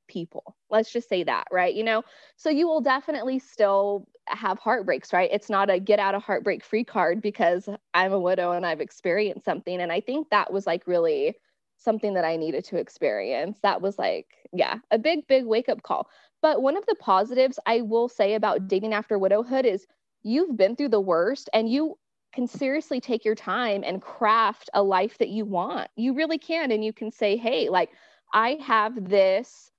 [0.07, 0.55] people.
[0.69, 1.75] Let's just say that, right?
[1.75, 2.03] You know,
[2.37, 5.29] so you will definitely still have heartbreaks, right?
[5.31, 8.81] It's not a get out of heartbreak free card because I'm a widow and I've
[8.81, 9.81] experienced something.
[9.81, 11.35] And I think that was like really
[11.77, 13.59] something that I needed to experience.
[13.61, 16.07] That was like, yeah, a big, big wake up call.
[16.41, 19.85] But one of the positives I will say about dating after widowhood is
[20.23, 21.97] you've been through the worst and you
[22.33, 25.89] can seriously take your time and craft a life that you want.
[25.95, 26.71] You really can.
[26.71, 27.89] And you can say, hey, like,
[28.33, 29.71] I have this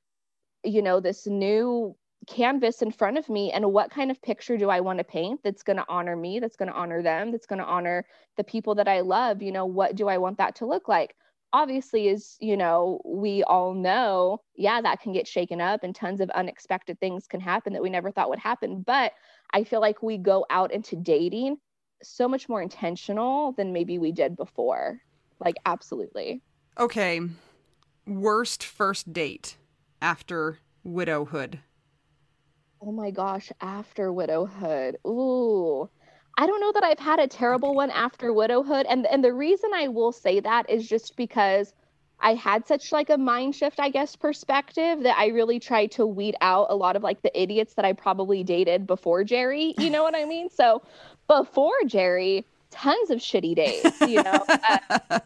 [0.65, 1.97] you know this new
[2.29, 5.41] canvas in front of me and what kind of picture do I want to paint
[5.43, 8.05] that's going to honor me, that's going to honor them, that's going to honor
[8.37, 11.17] the people that I love, you know, what do I want that to look like?
[11.55, 16.21] Obviously is, you know, we all know, yeah, that can get shaken up and tons
[16.21, 19.13] of unexpected things can happen that we never thought would happen, but
[19.53, 21.59] I feel like we go out into dating
[22.03, 25.01] so much more intentional than maybe we did before.
[25.41, 26.41] Like absolutely.
[26.79, 27.21] Okay.
[28.07, 29.57] Worst first date
[30.01, 31.61] after widowhood?
[32.81, 34.97] Oh my gosh, after widowhood.
[35.07, 35.89] Ooh.
[36.43, 39.71] I don't know that I've had a terrible one after widowhood and and the reason
[39.73, 41.73] I will say that is just because
[42.19, 46.05] I had such like a mind shift I guess perspective that I really tried to
[46.05, 49.89] weed out a lot of like the idiots that I probably dated before Jerry, you
[49.89, 50.51] know what I mean?
[50.51, 50.83] So
[51.29, 54.45] before Jerry, tons of shitty days, you know.
[55.11, 55.21] Uh,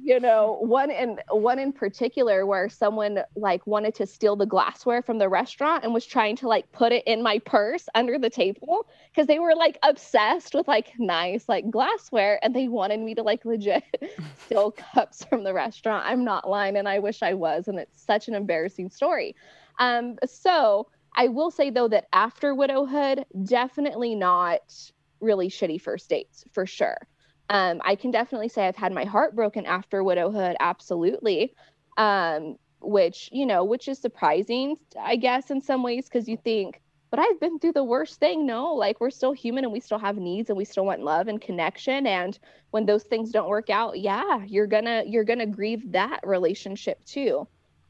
[0.00, 5.02] you know one in one in particular where someone like wanted to steal the glassware
[5.02, 8.30] from the restaurant and was trying to like put it in my purse under the
[8.30, 13.14] table because they were like obsessed with like nice like glassware and they wanted me
[13.14, 13.84] to like legit
[14.44, 16.04] steal cups from the restaurant.
[16.06, 19.34] I'm not lying and i wish i was and it's such an embarrassing story.
[19.78, 24.90] Um so i will say though that after widowhood definitely not
[25.20, 26.96] really shitty first dates for sure
[27.52, 31.54] um, I can definitely say I've had my heart broken after widowhood, absolutely.
[31.98, 36.80] Um, which, you know, which is surprising, I guess, in some ways, because you think,
[37.10, 38.46] but I've been through the worst thing.
[38.46, 41.28] No, like we're still human and we still have needs and we still want love
[41.28, 42.06] and connection.
[42.06, 42.38] And
[42.70, 47.46] when those things don't work out, yeah, you're gonna you're gonna grieve that relationship too.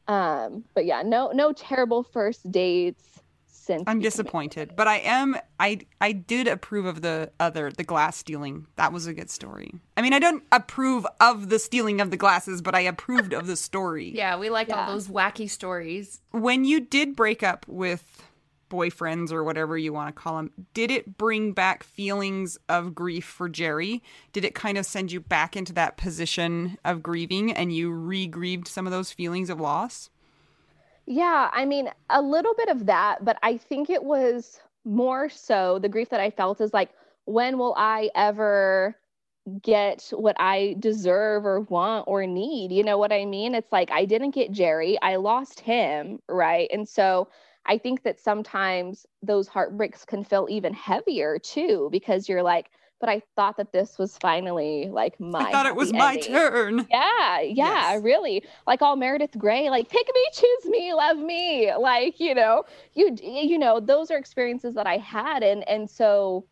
[0.07, 3.12] Um, but yeah, no, no terrible first dates
[3.63, 8.17] since I'm disappointed, but I am I I did approve of the other the glass
[8.17, 8.67] stealing.
[8.75, 9.73] That was a good story.
[9.95, 13.47] I mean, I don't approve of the stealing of the glasses, but I approved of
[13.47, 14.11] the story.
[14.23, 14.85] Yeah, we like yeah.
[14.85, 16.21] all those wacky stories.
[16.31, 18.23] When you did break up with
[18.69, 23.25] boyfriends or whatever you want to call them, did it bring back feelings of grief
[23.25, 24.03] for Jerry?
[24.31, 28.67] Did it kind of send you back into that position of grieving and you re-grieved
[28.67, 30.09] some of those feelings of loss?
[31.05, 35.79] Yeah, I mean, a little bit of that, but I think it was more so
[35.79, 36.91] the grief that I felt is like,
[37.25, 38.95] when will I ever
[39.61, 42.71] get what I deserve or want or need?
[42.71, 43.55] You know what I mean?
[43.55, 46.69] It's like I didn't get Jerry, I lost him, right?
[46.71, 47.27] And so
[47.65, 52.71] I think that sometimes those heartbreaks can feel even heavier too, because you're like,
[53.03, 55.41] but I thought that this was finally like my.
[55.41, 56.87] I thought it was my turn.
[56.89, 58.01] Yeah, yeah, yes.
[58.01, 58.45] really.
[58.65, 61.69] Like all Meredith Grey, like pick me, choose me, love me.
[61.77, 66.45] Like you know, you you know, those are experiences that I had, and and so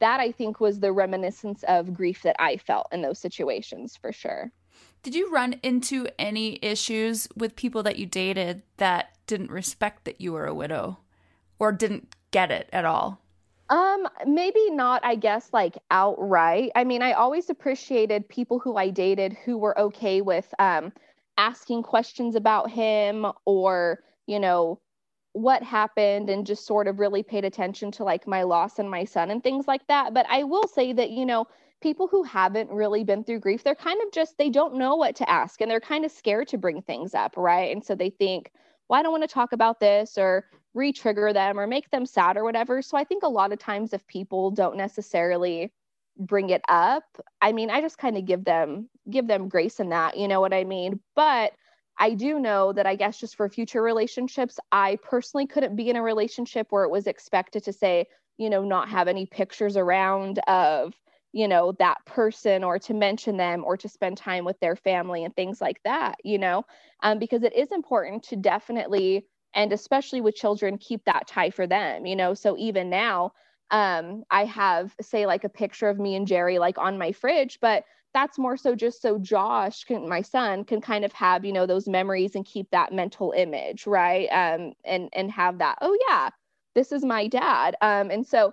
[0.00, 4.12] that I think was the reminiscence of grief that I felt in those situations for
[4.12, 4.52] sure.
[5.02, 10.20] Did you run into any issues with people that you dated that didn't respect that
[10.20, 10.98] you were a widow
[11.58, 13.22] or didn't get it at all?
[13.68, 16.70] Um, maybe not, I guess, like outright.
[16.76, 20.92] I mean, I always appreciated people who I dated who were okay with um
[21.38, 24.80] asking questions about him or, you know,
[25.32, 29.04] what happened and just sort of really paid attention to like my loss and my
[29.04, 30.14] son and things like that.
[30.14, 31.46] But I will say that, you know,
[31.82, 35.16] people who haven't really been through grief, they're kind of just, they don't know what
[35.16, 37.70] to ask and they're kind of scared to bring things up, right?
[37.72, 38.50] And so they think,
[38.88, 42.06] well, I don't want to talk about this or re trigger them or make them
[42.06, 42.82] sad or whatever.
[42.82, 45.72] So I think a lot of times if people don't necessarily
[46.18, 47.04] bring it up,
[47.40, 50.40] I mean, I just kind of give them, give them grace in that, you know
[50.40, 51.00] what I mean?
[51.14, 51.52] But
[51.98, 55.96] I do know that I guess just for future relationships, I personally couldn't be in
[55.96, 58.06] a relationship where it was expected to say,
[58.38, 60.94] you know, not have any pictures around of,
[61.36, 65.24] you know, that person or to mention them or to spend time with their family
[65.24, 66.64] and things like that, you know,
[67.02, 71.66] um, because it is important to definitely, and especially with children, keep that tie for
[71.66, 72.34] them, you know.
[72.34, 73.32] So even now,
[73.70, 77.58] um, I have, say, like a picture of me and Jerry, like on my fridge,
[77.60, 77.84] but
[78.14, 81.66] that's more so just so Josh can my son can kind of have you know
[81.66, 84.26] those memories and keep that mental image right?
[84.28, 86.30] Um and and have that oh yeah
[86.74, 87.76] this is my dad.
[87.82, 88.52] Um and so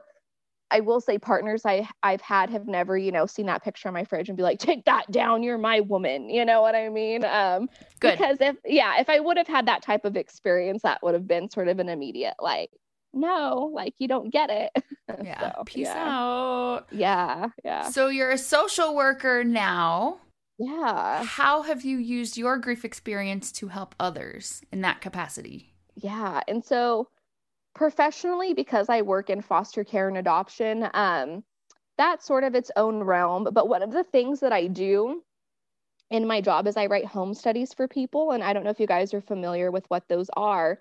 [0.73, 3.93] I will say partners I I've had have never you know seen that picture on
[3.93, 6.89] my fridge and be like take that down you're my woman you know what I
[6.89, 7.69] mean um
[7.99, 8.17] Good.
[8.17, 11.27] because if yeah if I would have had that type of experience that would have
[11.27, 12.71] been sort of an immediate like
[13.13, 14.71] no like you don't get it
[15.23, 15.53] Yeah.
[15.53, 16.07] So, Peace yeah.
[16.09, 16.87] out.
[16.91, 20.17] yeah yeah So you're a social worker now.
[20.57, 25.73] yeah How have you used your grief experience to help others in that capacity?
[25.95, 26.41] Yeah.
[26.47, 27.09] And so
[27.73, 31.43] professionally, because I work in foster care and adoption, um,
[31.97, 33.47] that's sort of its own realm.
[33.51, 35.23] But one of the things that I do
[36.09, 38.31] in my job is I write home studies for people.
[38.31, 40.79] And I don't know if you guys are familiar with what those are.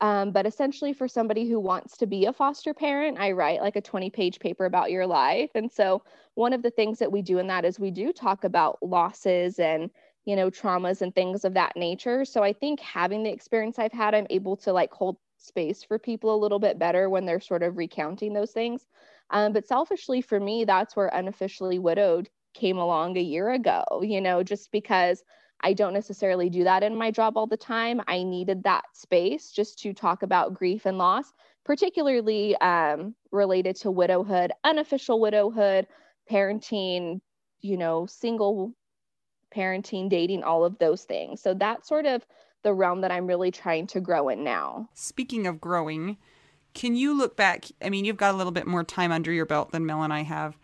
[0.00, 3.76] Um, but essentially, for somebody who wants to be a foster parent, I write like
[3.76, 5.50] a 20 page paper about your life.
[5.54, 6.02] And so,
[6.34, 9.60] one of the things that we do in that is we do talk about losses
[9.60, 9.90] and
[10.24, 13.92] you know traumas and things of that nature so i think having the experience i've
[13.92, 17.40] had i'm able to like hold space for people a little bit better when they're
[17.40, 18.86] sort of recounting those things
[19.30, 24.20] um, but selfishly for me that's where unofficially widowed came along a year ago you
[24.20, 25.22] know just because
[25.62, 29.50] i don't necessarily do that in my job all the time i needed that space
[29.50, 31.32] just to talk about grief and loss
[31.64, 35.86] particularly um, related to widowhood unofficial widowhood
[36.30, 37.20] parenting
[37.60, 38.74] you know single
[39.54, 41.40] parenting, dating, all of those things.
[41.40, 42.26] So that sort of
[42.62, 44.88] the realm that I'm really trying to grow in now.
[44.94, 46.16] Speaking of growing,
[46.74, 47.66] can you look back?
[47.82, 50.12] I mean, you've got a little bit more time under your belt than Mel and
[50.12, 50.56] I have.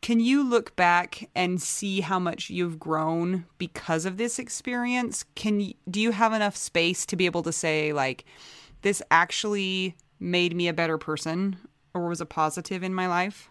[0.00, 5.24] Can you look back and see how much you've grown because of this experience?
[5.34, 8.24] Can you, do you have enough space to be able to say like
[8.82, 11.56] this actually made me a better person
[11.94, 13.48] or was a positive in my life?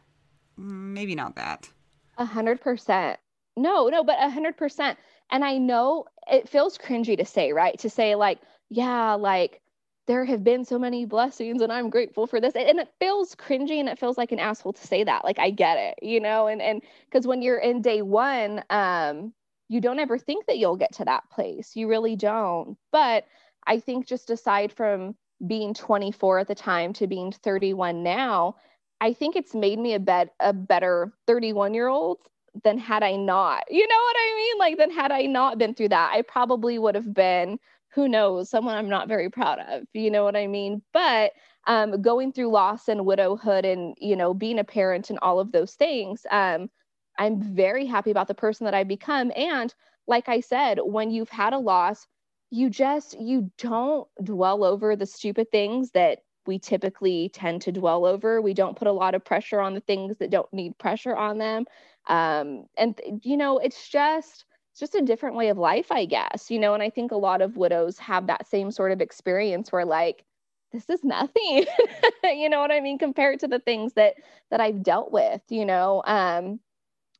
[0.55, 1.71] Maybe not that.
[2.19, 3.19] A hundred percent.
[3.57, 4.99] No, no, but a hundred percent.
[5.33, 7.77] And I know it feels cringy to say, right?
[7.79, 9.61] To say like, yeah, like
[10.07, 12.55] there have been so many blessings and I'm grateful for this.
[12.55, 15.25] And it feels cringy and it feels like an asshole to say that.
[15.25, 19.33] Like I get it, you know, and and because when you're in day one, um,
[19.69, 21.75] you don't ever think that you'll get to that place.
[21.75, 22.77] You really don't.
[22.91, 23.25] But
[23.65, 25.15] I think just aside from
[25.47, 28.55] being 24 at the time to being 31 now,
[29.01, 32.19] I think it's made me a bet a better 31 year old
[32.63, 33.63] than had I not.
[33.69, 34.57] You know what I mean?
[34.59, 37.59] Like, then had I not been through that, I probably would have been,
[37.93, 39.83] who knows, someone I'm not very proud of.
[39.93, 40.81] You know what I mean?
[40.93, 41.31] But
[41.65, 45.51] um, going through loss and widowhood and, you know, being a parent and all of
[45.51, 46.69] those things, um,
[47.17, 49.31] I'm very happy about the person that I've become.
[49.35, 49.73] And
[50.07, 52.05] like I said, when you've had a loss,
[52.51, 58.05] you just you don't dwell over the stupid things that we typically tend to dwell
[58.05, 58.41] over.
[58.41, 61.37] We don't put a lot of pressure on the things that don't need pressure on
[61.37, 61.65] them.
[62.07, 66.49] Um, and you know, it's just it's just a different way of life, I guess.
[66.49, 69.71] You know, and I think a lot of widows have that same sort of experience
[69.71, 70.23] where like
[70.71, 71.65] this is nothing.
[72.23, 74.15] you know what I mean compared to the things that
[74.51, 76.03] that I've dealt with, you know.
[76.05, 76.59] Um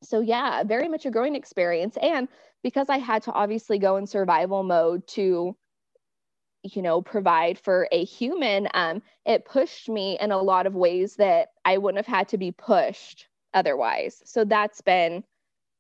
[0.04, 2.28] so yeah, very much a growing experience and
[2.64, 5.56] because I had to obviously go in survival mode to
[6.64, 11.18] you know provide for a human um, it pushed me in a lot of ways
[11.18, 15.24] that i wouldn't have had to be pushed otherwise so that's been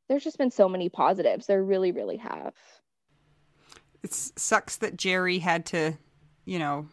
[0.09, 2.53] there's just been so many positives there really really have
[4.03, 5.97] It sucks that Jerry had to,
[6.45, 6.87] you know,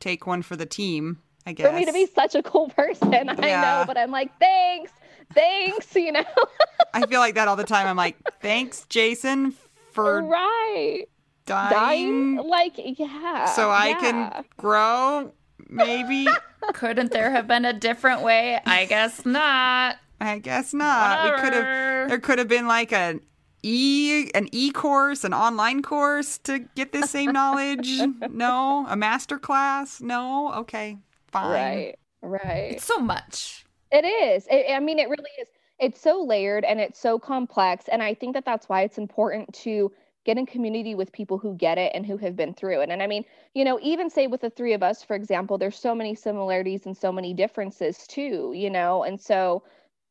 [0.00, 1.66] take one for the team, I guess.
[1.66, 4.92] for me to be such a cool person i know but i'm like thanks
[5.34, 6.24] thanks you know
[6.94, 7.86] I feel like that all the time.
[7.86, 9.54] I'm like, thanks, Jason,
[9.92, 11.04] for right
[11.46, 13.98] dying, dying like yeah so I yeah.
[13.98, 15.32] can grow.
[15.68, 16.26] Maybe.
[16.72, 18.60] Couldn't there have been a different way?
[18.64, 19.96] I guess not.
[20.20, 21.24] I guess not.
[21.24, 22.08] We could have.
[22.08, 23.20] There could have been like an
[23.62, 28.00] e an e course, an online course to get this same knowledge.
[28.30, 30.00] no, a master class.
[30.00, 30.52] No.
[30.54, 30.98] Okay,
[31.28, 31.50] fine.
[31.50, 33.64] right right It's so much.
[33.92, 34.46] It is.
[34.50, 35.48] It, I mean, it really is.
[35.78, 39.52] it's so layered and it's so complex and i think that that's why it's important
[39.54, 39.92] to
[40.24, 43.02] get in community with people who get it and who have been through it and
[43.02, 45.94] i mean you know even say with the three of us for example there's so
[45.94, 49.62] many similarities and so many differences too you know and so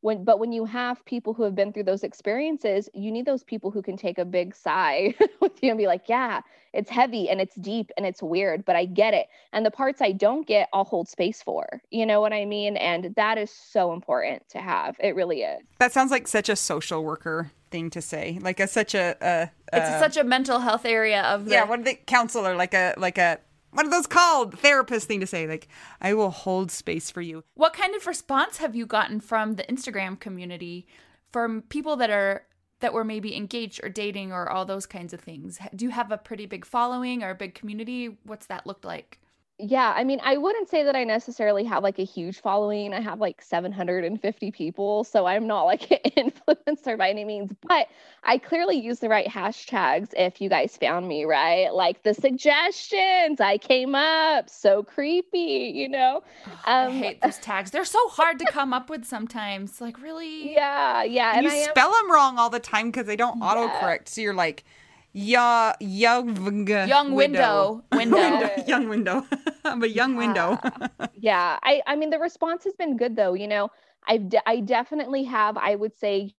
[0.01, 3.43] when but when you have people who have been through those experiences you need those
[3.43, 6.41] people who can take a big sigh with you and be like yeah
[6.73, 9.27] it's heavy and it's deep and it's weird but i get it.
[9.51, 11.81] And the parts i don't get i'll hold space for.
[11.91, 12.77] You know what i mean?
[12.77, 14.95] And that is so important to have.
[14.99, 15.61] It really is.
[15.79, 19.51] That sounds like such a social worker thing to say like a such a, a,
[19.73, 22.93] a it's such a mental health area of the, yeah what the counselor like a
[22.97, 23.39] like a
[23.71, 24.57] what are those called?
[24.59, 25.47] Therapist thing to say.
[25.47, 25.67] Like,
[26.01, 27.43] I will hold space for you.
[27.55, 30.87] What kind of response have you gotten from the Instagram community
[31.31, 32.43] from people that are
[32.79, 35.59] that were maybe engaged or dating or all those kinds of things?
[35.75, 38.17] Do you have a pretty big following or a big community?
[38.23, 39.19] What's that looked like?
[39.59, 42.93] Yeah, I mean, I wouldn't say that I necessarily have like a huge following.
[42.93, 47.87] I have like 750 people, so I'm not like an influencer by any means, but
[48.23, 51.73] I clearly use the right hashtags if you guys found me, right?
[51.73, 56.21] Like the suggestions, I came up, so creepy, you know?
[56.65, 57.71] Um, I hate those tags.
[57.71, 59.81] They're so hard to come up with sometimes.
[59.81, 60.53] Like, really?
[60.53, 61.35] Yeah, yeah.
[61.35, 63.55] And, and you spell am- them wrong all the time because they don't yeah.
[63.55, 64.07] autocorrect.
[64.07, 64.65] So you're like,
[65.13, 68.49] yeah, young young window window, window.
[68.67, 69.25] young window.
[69.65, 70.17] I'm a young yeah.
[70.17, 70.59] window.
[71.15, 73.33] yeah, I I mean the response has been good though.
[73.33, 73.69] You know,
[74.07, 75.57] I've de- I definitely have.
[75.57, 76.33] I would say,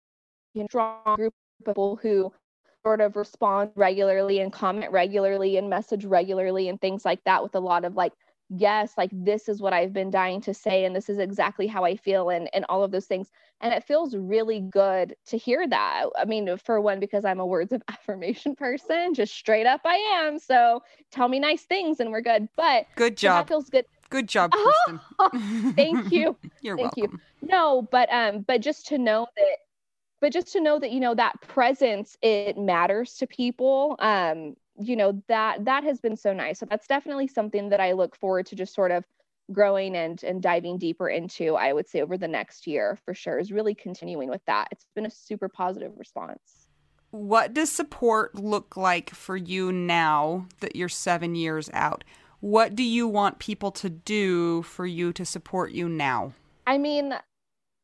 [0.53, 2.31] you know, strong group of people who
[2.83, 7.55] sort of respond regularly and comment regularly and message regularly and things like that with
[7.55, 8.13] a lot of like
[8.49, 11.83] yes like this is what i've been dying to say and this is exactly how
[11.83, 13.29] i feel and and all of those things.
[13.61, 16.05] And it feels really good to hear that.
[16.17, 19.95] I mean for one because i'm a words of affirmation person just straight up i
[19.95, 20.39] am.
[20.39, 20.81] So
[21.11, 22.49] tell me nice things and we're good.
[22.55, 24.51] But good job that feels good good job
[24.87, 24.99] Kirsten.
[25.19, 25.29] Oh,
[25.75, 26.35] thank you.
[26.61, 27.19] You're thank welcome.
[27.41, 29.57] You no but um but just to know that
[30.21, 33.95] but just to know that you know that presence it matters to people.
[33.99, 36.59] Um you know that that has been so nice.
[36.59, 39.05] So that's definitely something that i look forward to just sort of
[39.51, 43.39] growing and and diving deeper into i would say over the next year for sure
[43.39, 44.67] is really continuing with that.
[44.71, 46.67] It's been a super positive response.
[47.11, 52.03] What does support look like for you now that you're seven years out?
[52.39, 56.33] What do you want people to do for you to support you now?
[56.67, 57.15] I mean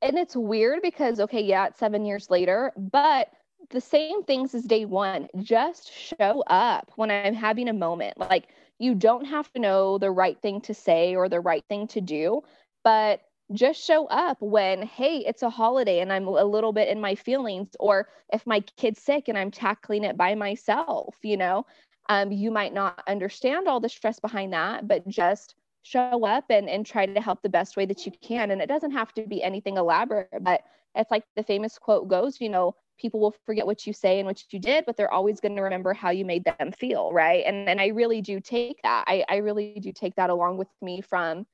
[0.02, 3.30] and it's weird because okay yeah it's seven years later but
[3.70, 5.28] the same things as day one.
[5.41, 8.18] Just show up when I'm having a moment.
[8.18, 8.49] Like,
[8.80, 12.01] you don't have to know the right thing to say or the right thing to
[12.01, 12.43] do,
[12.84, 13.22] but
[13.53, 17.16] just show up when, hey, it's a holiday and I'm a little bit in my
[17.16, 21.66] feelings, or if my kid's sick and I'm tackling it by myself, you know,
[22.09, 26.68] um, you might not understand all the stress behind that, but just show up and,
[26.68, 28.49] and try to help the best way that you can.
[28.51, 30.61] And it doesn't have to be anything elaborate, but
[30.95, 34.28] it's like the famous quote goes, you know, people will forget what you say and
[34.28, 37.43] what you did, but they're always going to remember how you made them feel, right?
[37.46, 39.06] And and I really do take that.
[39.08, 41.46] I, I really do take that along with me from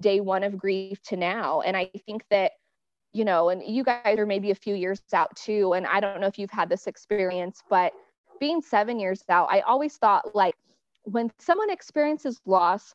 [0.00, 1.60] day one of grief to now.
[1.62, 2.52] And I think that,
[3.12, 5.72] you know, and you guys are maybe a few years out too.
[5.72, 7.92] And I don't know if you've had this experience, but
[8.38, 10.54] being seven years out, I always thought like
[11.04, 12.94] when someone experiences loss,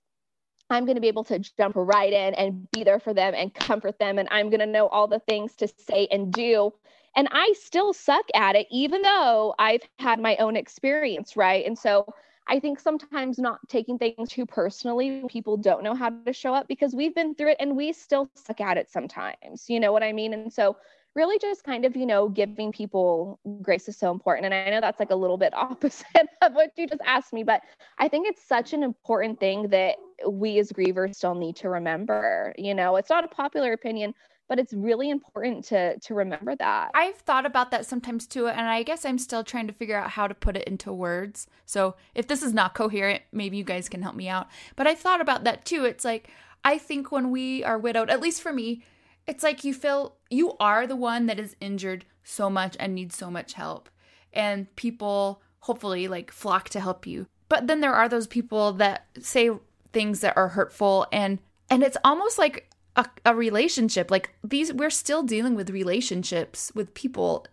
[0.70, 3.54] I'm going to be able to jump right in and be there for them and
[3.54, 4.20] comfort them.
[4.20, 6.72] And I'm going to know all the things to say and do
[7.16, 11.66] and I still suck at it, even though I've had my own experience, right?
[11.66, 12.06] And so
[12.48, 16.68] I think sometimes not taking things too personally, people don't know how to show up
[16.68, 19.70] because we've been through it and we still suck at it sometimes.
[19.70, 20.34] You know what I mean?
[20.34, 20.78] And so
[21.16, 24.46] really just kind of, you know, giving people grace is so important.
[24.46, 27.44] And I know that's like a little bit opposite of what you just asked me,
[27.44, 27.62] but
[27.98, 29.98] I think it's such an important thing that
[30.28, 32.54] we as grievers still need to remember.
[32.58, 34.14] You know, it's not a popular opinion,
[34.52, 36.92] but it's really important to to remember that.
[36.94, 40.10] I've thought about that sometimes too and I guess I'm still trying to figure out
[40.10, 41.48] how to put it into words.
[41.66, 44.48] So if this is not coherent, maybe you guys can help me out.
[44.76, 45.86] But i've thought about that too.
[45.86, 46.30] It's like
[46.66, 48.84] I think when we are widowed, at least for me,
[49.26, 53.16] it's like you feel you are the one that is injured so much and needs
[53.16, 53.88] so much help.
[54.34, 57.26] And people hopefully like flock to help you.
[57.48, 59.50] But then there are those people that say
[59.94, 61.40] things that are hurtful and
[61.70, 64.12] and it's almost like a, a relationship.
[64.12, 67.46] Like these we're still dealing with relationships with people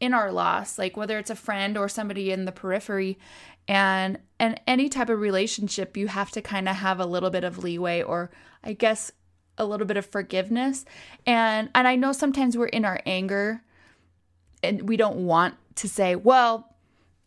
[0.00, 3.18] in our loss like whether it's a friend or somebody in the periphery.
[3.66, 7.44] And and any type of relationship you have to kind of have a little bit
[7.44, 8.30] of leeway or
[8.64, 9.12] i guess
[9.58, 10.84] a little bit of forgiveness.
[11.26, 13.62] And and i know sometimes we're in our anger
[14.62, 16.74] and we don't want to say well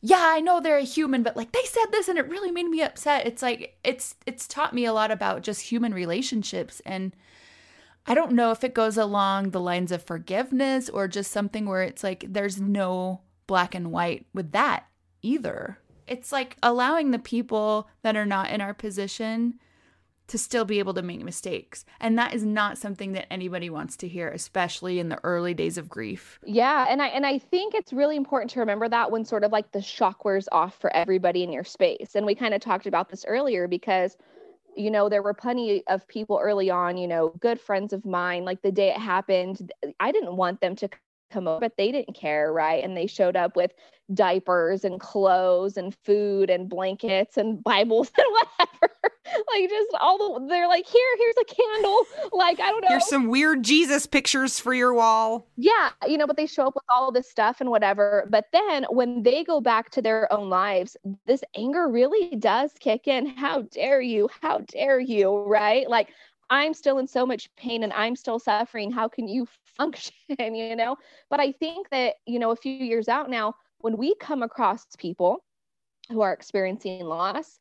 [0.01, 2.67] yeah i know they're a human but like they said this and it really made
[2.67, 3.27] me upset.
[3.27, 7.13] It's like it's it's taught me a lot about just human relationships and
[8.05, 11.83] I don't know if it goes along the lines of forgiveness or just something where
[11.83, 14.85] it's like there's no black and white with that
[15.21, 15.77] either.
[16.07, 19.59] It's like allowing the people that are not in our position
[20.31, 21.83] to still be able to make mistakes.
[21.99, 25.77] And that is not something that anybody wants to hear, especially in the early days
[25.77, 26.39] of grief.
[26.45, 29.51] Yeah, and I and I think it's really important to remember that when sort of
[29.51, 32.15] like the shock wears off for everybody in your space.
[32.15, 34.15] And we kind of talked about this earlier because
[34.75, 38.45] you know there were plenty of people early on you know good friends of mine
[38.45, 40.89] like the day it happened i didn't want them to
[41.31, 42.83] come over, but they didn't care, right?
[42.83, 43.71] And they showed up with
[44.13, 48.93] diapers and clothes and food and blankets and Bibles and whatever.
[49.53, 52.01] like just all the they're like, here, here's a candle.
[52.33, 52.87] Like, I don't know.
[52.87, 55.47] Here's some weird Jesus pictures for your wall.
[55.57, 58.25] Yeah, you know, but they show up with all this stuff and whatever.
[58.29, 60.95] But then when they go back to their own lives,
[61.27, 63.25] this anger really does kick in.
[63.27, 64.29] How dare you?
[64.41, 65.43] How dare you?
[65.43, 65.89] Right?
[65.89, 66.09] Like
[66.51, 68.91] I'm still in so much pain and I'm still suffering.
[68.91, 69.47] How can you
[69.77, 70.13] function?
[70.37, 70.97] you know?
[71.29, 74.85] But I think that, you know, a few years out now, when we come across
[74.97, 75.43] people
[76.09, 77.57] who are experiencing loss,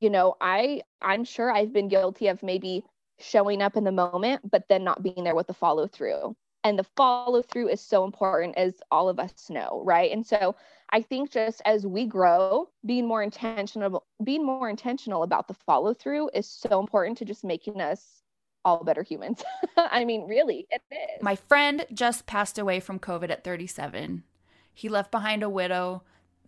[0.00, 2.82] you know, I I'm sure I've been guilty of maybe
[3.18, 6.34] showing up in the moment, but then not being there with the follow through.
[6.64, 10.10] And the follow through is so important, as all of us know, right?
[10.10, 10.56] And so
[10.90, 15.94] I think just as we grow, being more intentional, being more intentional about the follow
[15.94, 18.19] through is so important to just making us
[18.64, 19.42] all better humans.
[19.76, 21.22] I mean, really, it is.
[21.22, 24.24] My friend just passed away from COVID at 37.
[24.72, 26.02] He left behind a widow,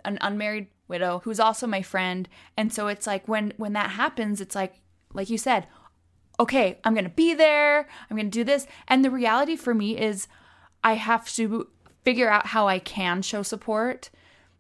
[0.05, 2.29] an unmarried widow who's also my friend.
[2.57, 4.75] And so it's like when when that happens, it's like
[5.13, 5.67] like you said,
[6.41, 7.89] okay, I'm going to be there.
[8.11, 8.67] I'm going to do this.
[8.89, 10.29] And the reality for me is
[10.83, 11.69] I have to
[12.05, 14.11] figure out how I can show support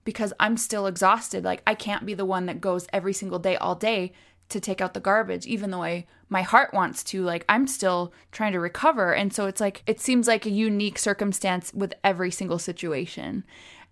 [0.05, 1.45] because I'm still exhausted.
[1.45, 4.13] Like I can't be the one that goes every single day all day
[4.53, 8.13] to take out the garbage even though I my heart wants to like I'm still
[8.31, 12.31] trying to recover and so it's like it seems like a unique circumstance with every
[12.31, 13.45] single situation.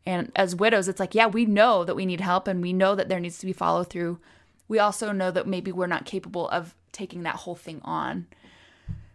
[0.07, 2.95] And as widows it's like yeah, we know that we need help and we know
[2.95, 4.19] that there needs to be follow through.
[4.69, 8.27] We also know that maybe we're not capable of taking that whole thing on.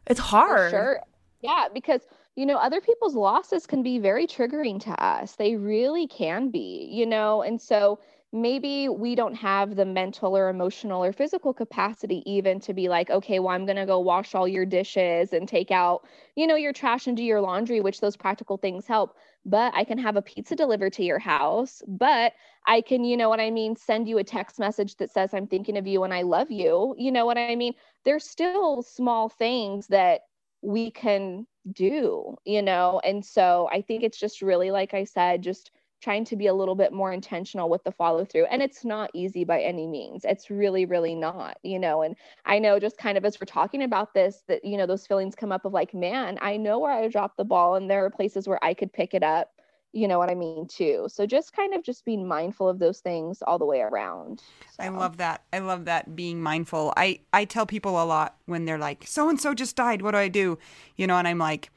[0.06, 0.72] It's hard.
[0.72, 1.00] For sure.
[1.42, 2.02] Yeah, because
[2.36, 5.36] you know, other people's losses can be very triggering to us.
[5.36, 8.00] They really can be, you know, and so
[8.36, 13.10] maybe we don't have the mental or emotional or physical capacity even to be like
[13.10, 16.06] okay well i'm going to go wash all your dishes and take out
[16.36, 19.84] you know your trash and do your laundry which those practical things help but i
[19.86, 22.34] can have a pizza delivered to your house but
[22.68, 25.48] i can you know what i mean send you a text message that says i'm
[25.48, 27.74] thinking of you and i love you you know what i mean?
[28.04, 30.22] There's still small things that
[30.62, 33.00] we can do you know?
[33.04, 35.72] And so i think it's just really like i said just
[36.06, 38.46] trying to be a little bit more intentional with the follow through.
[38.46, 40.24] And it's not easy by any means.
[40.24, 42.04] It's really, really not, you know.
[42.04, 42.16] And
[42.46, 45.34] I know just kind of as we're talking about this, that, you know, those feelings
[45.34, 48.12] come up of like, man, I know where I dropped the ball and there are
[48.12, 49.50] places where I could pick it up.
[49.94, 51.08] You know what I mean, too.
[51.10, 54.44] So just kind of just being mindful of those things all the way around.
[54.78, 54.84] So.
[54.84, 55.42] I love that.
[55.54, 56.94] I love that being mindful.
[56.96, 60.04] I I tell people a lot when they're like, so and so just died.
[60.04, 60.60] What do I do?
[60.98, 61.72] You know, and I'm like,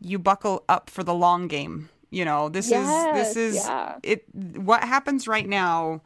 [0.00, 3.98] you buckle up for the long game you know, this yes, is this is yeah.
[4.02, 6.00] it what happens right now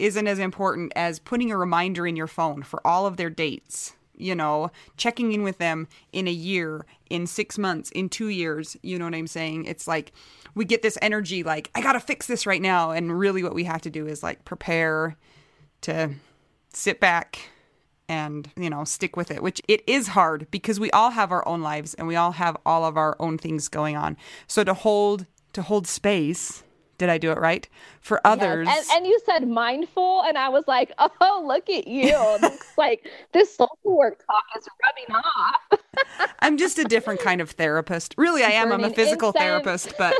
[0.00, 3.94] isn't as important as putting a reminder in your phone for all of their dates.
[4.16, 8.76] You know, checking in with them in a year, in 6 months, in 2 years,
[8.82, 9.66] you know what I'm saying?
[9.66, 10.12] It's like
[10.56, 13.54] we get this energy like I got to fix this right now and really what
[13.54, 15.16] we have to do is like prepare
[15.82, 16.10] to
[16.74, 17.38] sit back
[18.10, 21.46] and you know stick with it which it is hard because we all have our
[21.46, 24.16] own lives and we all have all of our own things going on
[24.46, 26.64] so to hold to hold space
[26.98, 27.66] did I do it right?
[28.02, 28.68] For others.
[28.68, 28.90] Yes.
[28.90, 32.14] And, and, you said mindful, and I was like, oh, look at you.
[32.42, 36.30] Looks like this social work talk is rubbing off.
[36.40, 38.14] I'm just a different kind of therapist.
[38.18, 38.68] Really, I am.
[38.68, 39.42] Burning I'm a physical incense.
[39.42, 40.14] therapist, but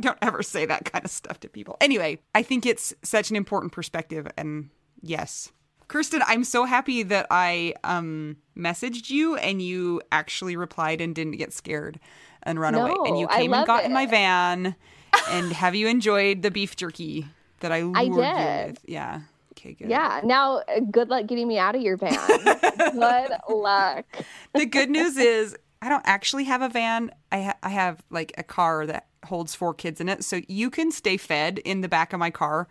[0.00, 1.76] don't ever say that kind of stuff to people.
[1.80, 4.26] Anyway, I think it's such an important perspective.
[4.36, 4.70] And
[5.02, 5.52] yes,
[5.90, 11.36] Kirsten, I'm so happy that I um, messaged you and you actually replied and didn't
[11.36, 11.98] get scared
[12.44, 12.94] and run no, away.
[13.08, 13.86] And you came and got it.
[13.86, 14.76] in my van.
[15.30, 17.26] and have you enjoyed the beef jerky
[17.58, 18.12] that I lured I did.
[18.12, 18.84] you with?
[18.86, 19.20] Yeah.
[19.54, 19.90] Okay, good.
[19.90, 20.20] Yeah.
[20.22, 22.16] Now, uh, good luck getting me out of your van.
[22.44, 24.06] good luck.
[24.54, 27.10] the good news is I don't actually have a van.
[27.32, 30.70] I ha- I have like a car that holds four kids in it, so you
[30.70, 32.68] can stay fed in the back of my car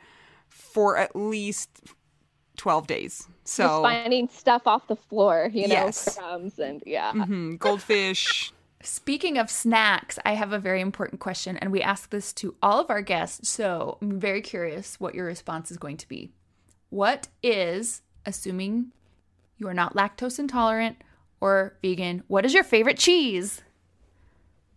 [0.48, 1.82] for at least
[2.60, 3.27] 12 days.
[3.45, 6.18] So Just finding stuff off the floor, you know, yes.
[6.18, 7.14] crumbs and yeah.
[7.14, 7.56] Mm-hmm.
[7.56, 8.53] Goldfish.
[8.84, 12.80] Speaking of snacks, I have a very important question, and we ask this to all
[12.80, 13.49] of our guests.
[13.49, 16.31] So I'm very curious what your response is going to be.
[16.90, 18.91] What is, assuming
[19.57, 20.98] you are not lactose intolerant
[21.41, 23.61] or vegan, what is your favorite cheese?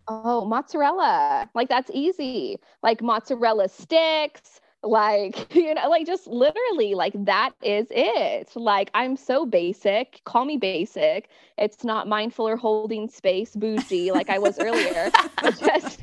[0.07, 1.51] Oh, mozzarella.
[1.55, 2.59] Like that's easy.
[2.83, 8.51] Like mozzarella sticks, like, you know, like just literally like that is it.
[8.55, 10.21] Like I'm so basic.
[10.25, 11.29] Call me basic.
[11.59, 15.11] It's not mindful or holding space bougie like I was earlier.
[15.59, 16.01] just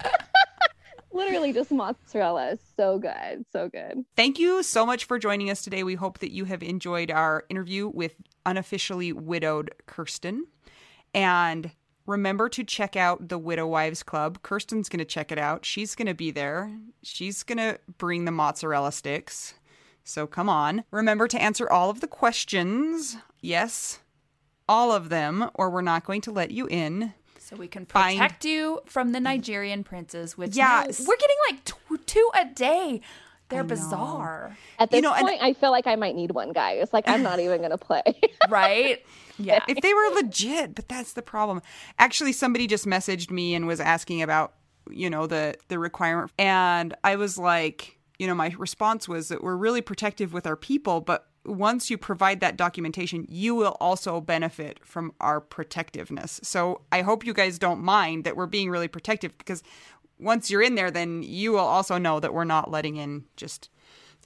[1.11, 2.57] literally just mozzarella.
[2.77, 3.45] So good.
[3.51, 4.06] So good.
[4.15, 5.84] Thank you so much for joining us today.
[5.84, 8.15] We hope that you have enjoyed our interview with
[8.45, 10.45] unofficially widowed Kirsten.
[11.14, 11.72] And
[12.10, 14.40] remember to check out the Widow Wives Club.
[14.41, 15.64] Kirsten's going to check it out.
[15.64, 16.72] She's going to be there.
[17.03, 19.53] She's going to bring the mozzarella sticks.
[20.03, 20.84] So come on.
[20.91, 23.18] Remember to answer all of the questions.
[23.41, 23.99] Yes,
[24.68, 27.14] all of them, or we're not going to let you in.
[27.38, 30.99] So we can Find- protect you from the Nigerian princes, which Yes.
[30.99, 33.02] now- we're getting like tw- two a day.
[33.49, 36.53] They're bizarre, At this You know, and- point, I feel like I might need one,
[36.53, 36.89] guys.
[36.93, 38.03] Like I'm not even gonna play.
[38.49, 39.03] right?
[39.38, 39.63] Yeah.
[39.67, 41.61] If they were legit, but that's the problem.
[41.97, 44.53] Actually, somebody just messaged me and was asking about,
[44.89, 49.43] you know, the the requirement and I was like, you know, my response was that
[49.43, 54.19] we're really protective with our people, but once you provide that documentation, you will also
[54.19, 56.39] benefit from our protectiveness.
[56.43, 59.63] So I hope you guys don't mind that we're being really protective because
[60.20, 63.70] once you're in there, then you will also know that we're not letting in just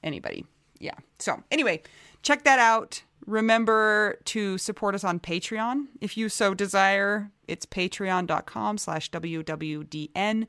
[0.04, 0.46] anybody.
[0.80, 0.96] Yeah.
[1.20, 1.82] So anyway,
[2.22, 3.04] check that out.
[3.26, 7.32] Remember to support us on Patreon if you so desire.
[7.48, 10.48] It's patreon.com slash WWDN.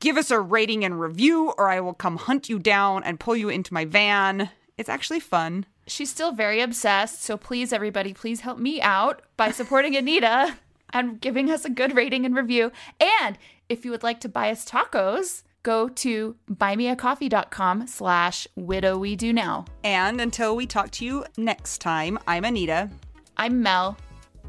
[0.00, 3.36] Give us a rating and review, or I will come hunt you down and pull
[3.36, 4.50] you into my van.
[4.76, 5.66] It's actually fun.
[5.86, 10.56] She's still very obsessed, so please, everybody, please help me out by supporting Anita
[10.92, 12.70] and giving us a good rating and review.
[13.00, 19.16] And if you would like to buy us tacos, go to buymeacoffee.com slash widow we
[19.16, 19.64] do now.
[19.84, 22.88] And until we talk to you next time, I'm Anita,
[23.36, 23.96] I'm Mel.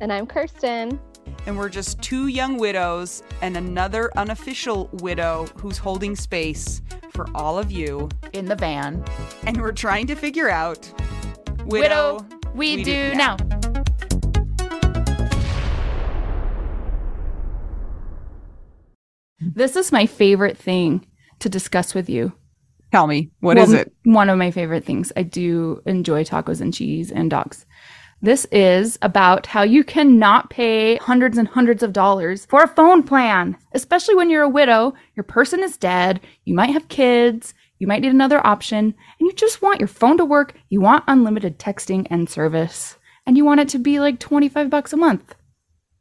[0.01, 0.99] and I'm Kirsten.
[1.45, 6.81] and we're just two young widows and another unofficial widow who's holding space
[7.11, 8.07] for all of you.
[8.33, 9.03] in the van.
[9.45, 10.91] And we're trying to figure out
[11.65, 12.25] Widow,
[12.55, 13.37] we, do, now.
[19.41, 21.05] This is my favorite thing
[21.39, 22.33] to discuss with you.
[22.91, 23.93] Tell me, what Well, is it?
[24.03, 25.11] One of my favorite things.
[25.15, 27.65] I do enjoy tacos and cheese and dogs.
[28.21, 33.03] This is about how you cannot pay hundreds and hundreds of dollars for a phone
[33.03, 37.87] plan, especially when you're a widow, your person is dead, you might have kids, you
[37.87, 38.95] might need another option, and
[39.27, 43.45] you just want your phone to work, you want unlimited texting and service, and you
[43.45, 45.35] want it to be like 25 bucks a month.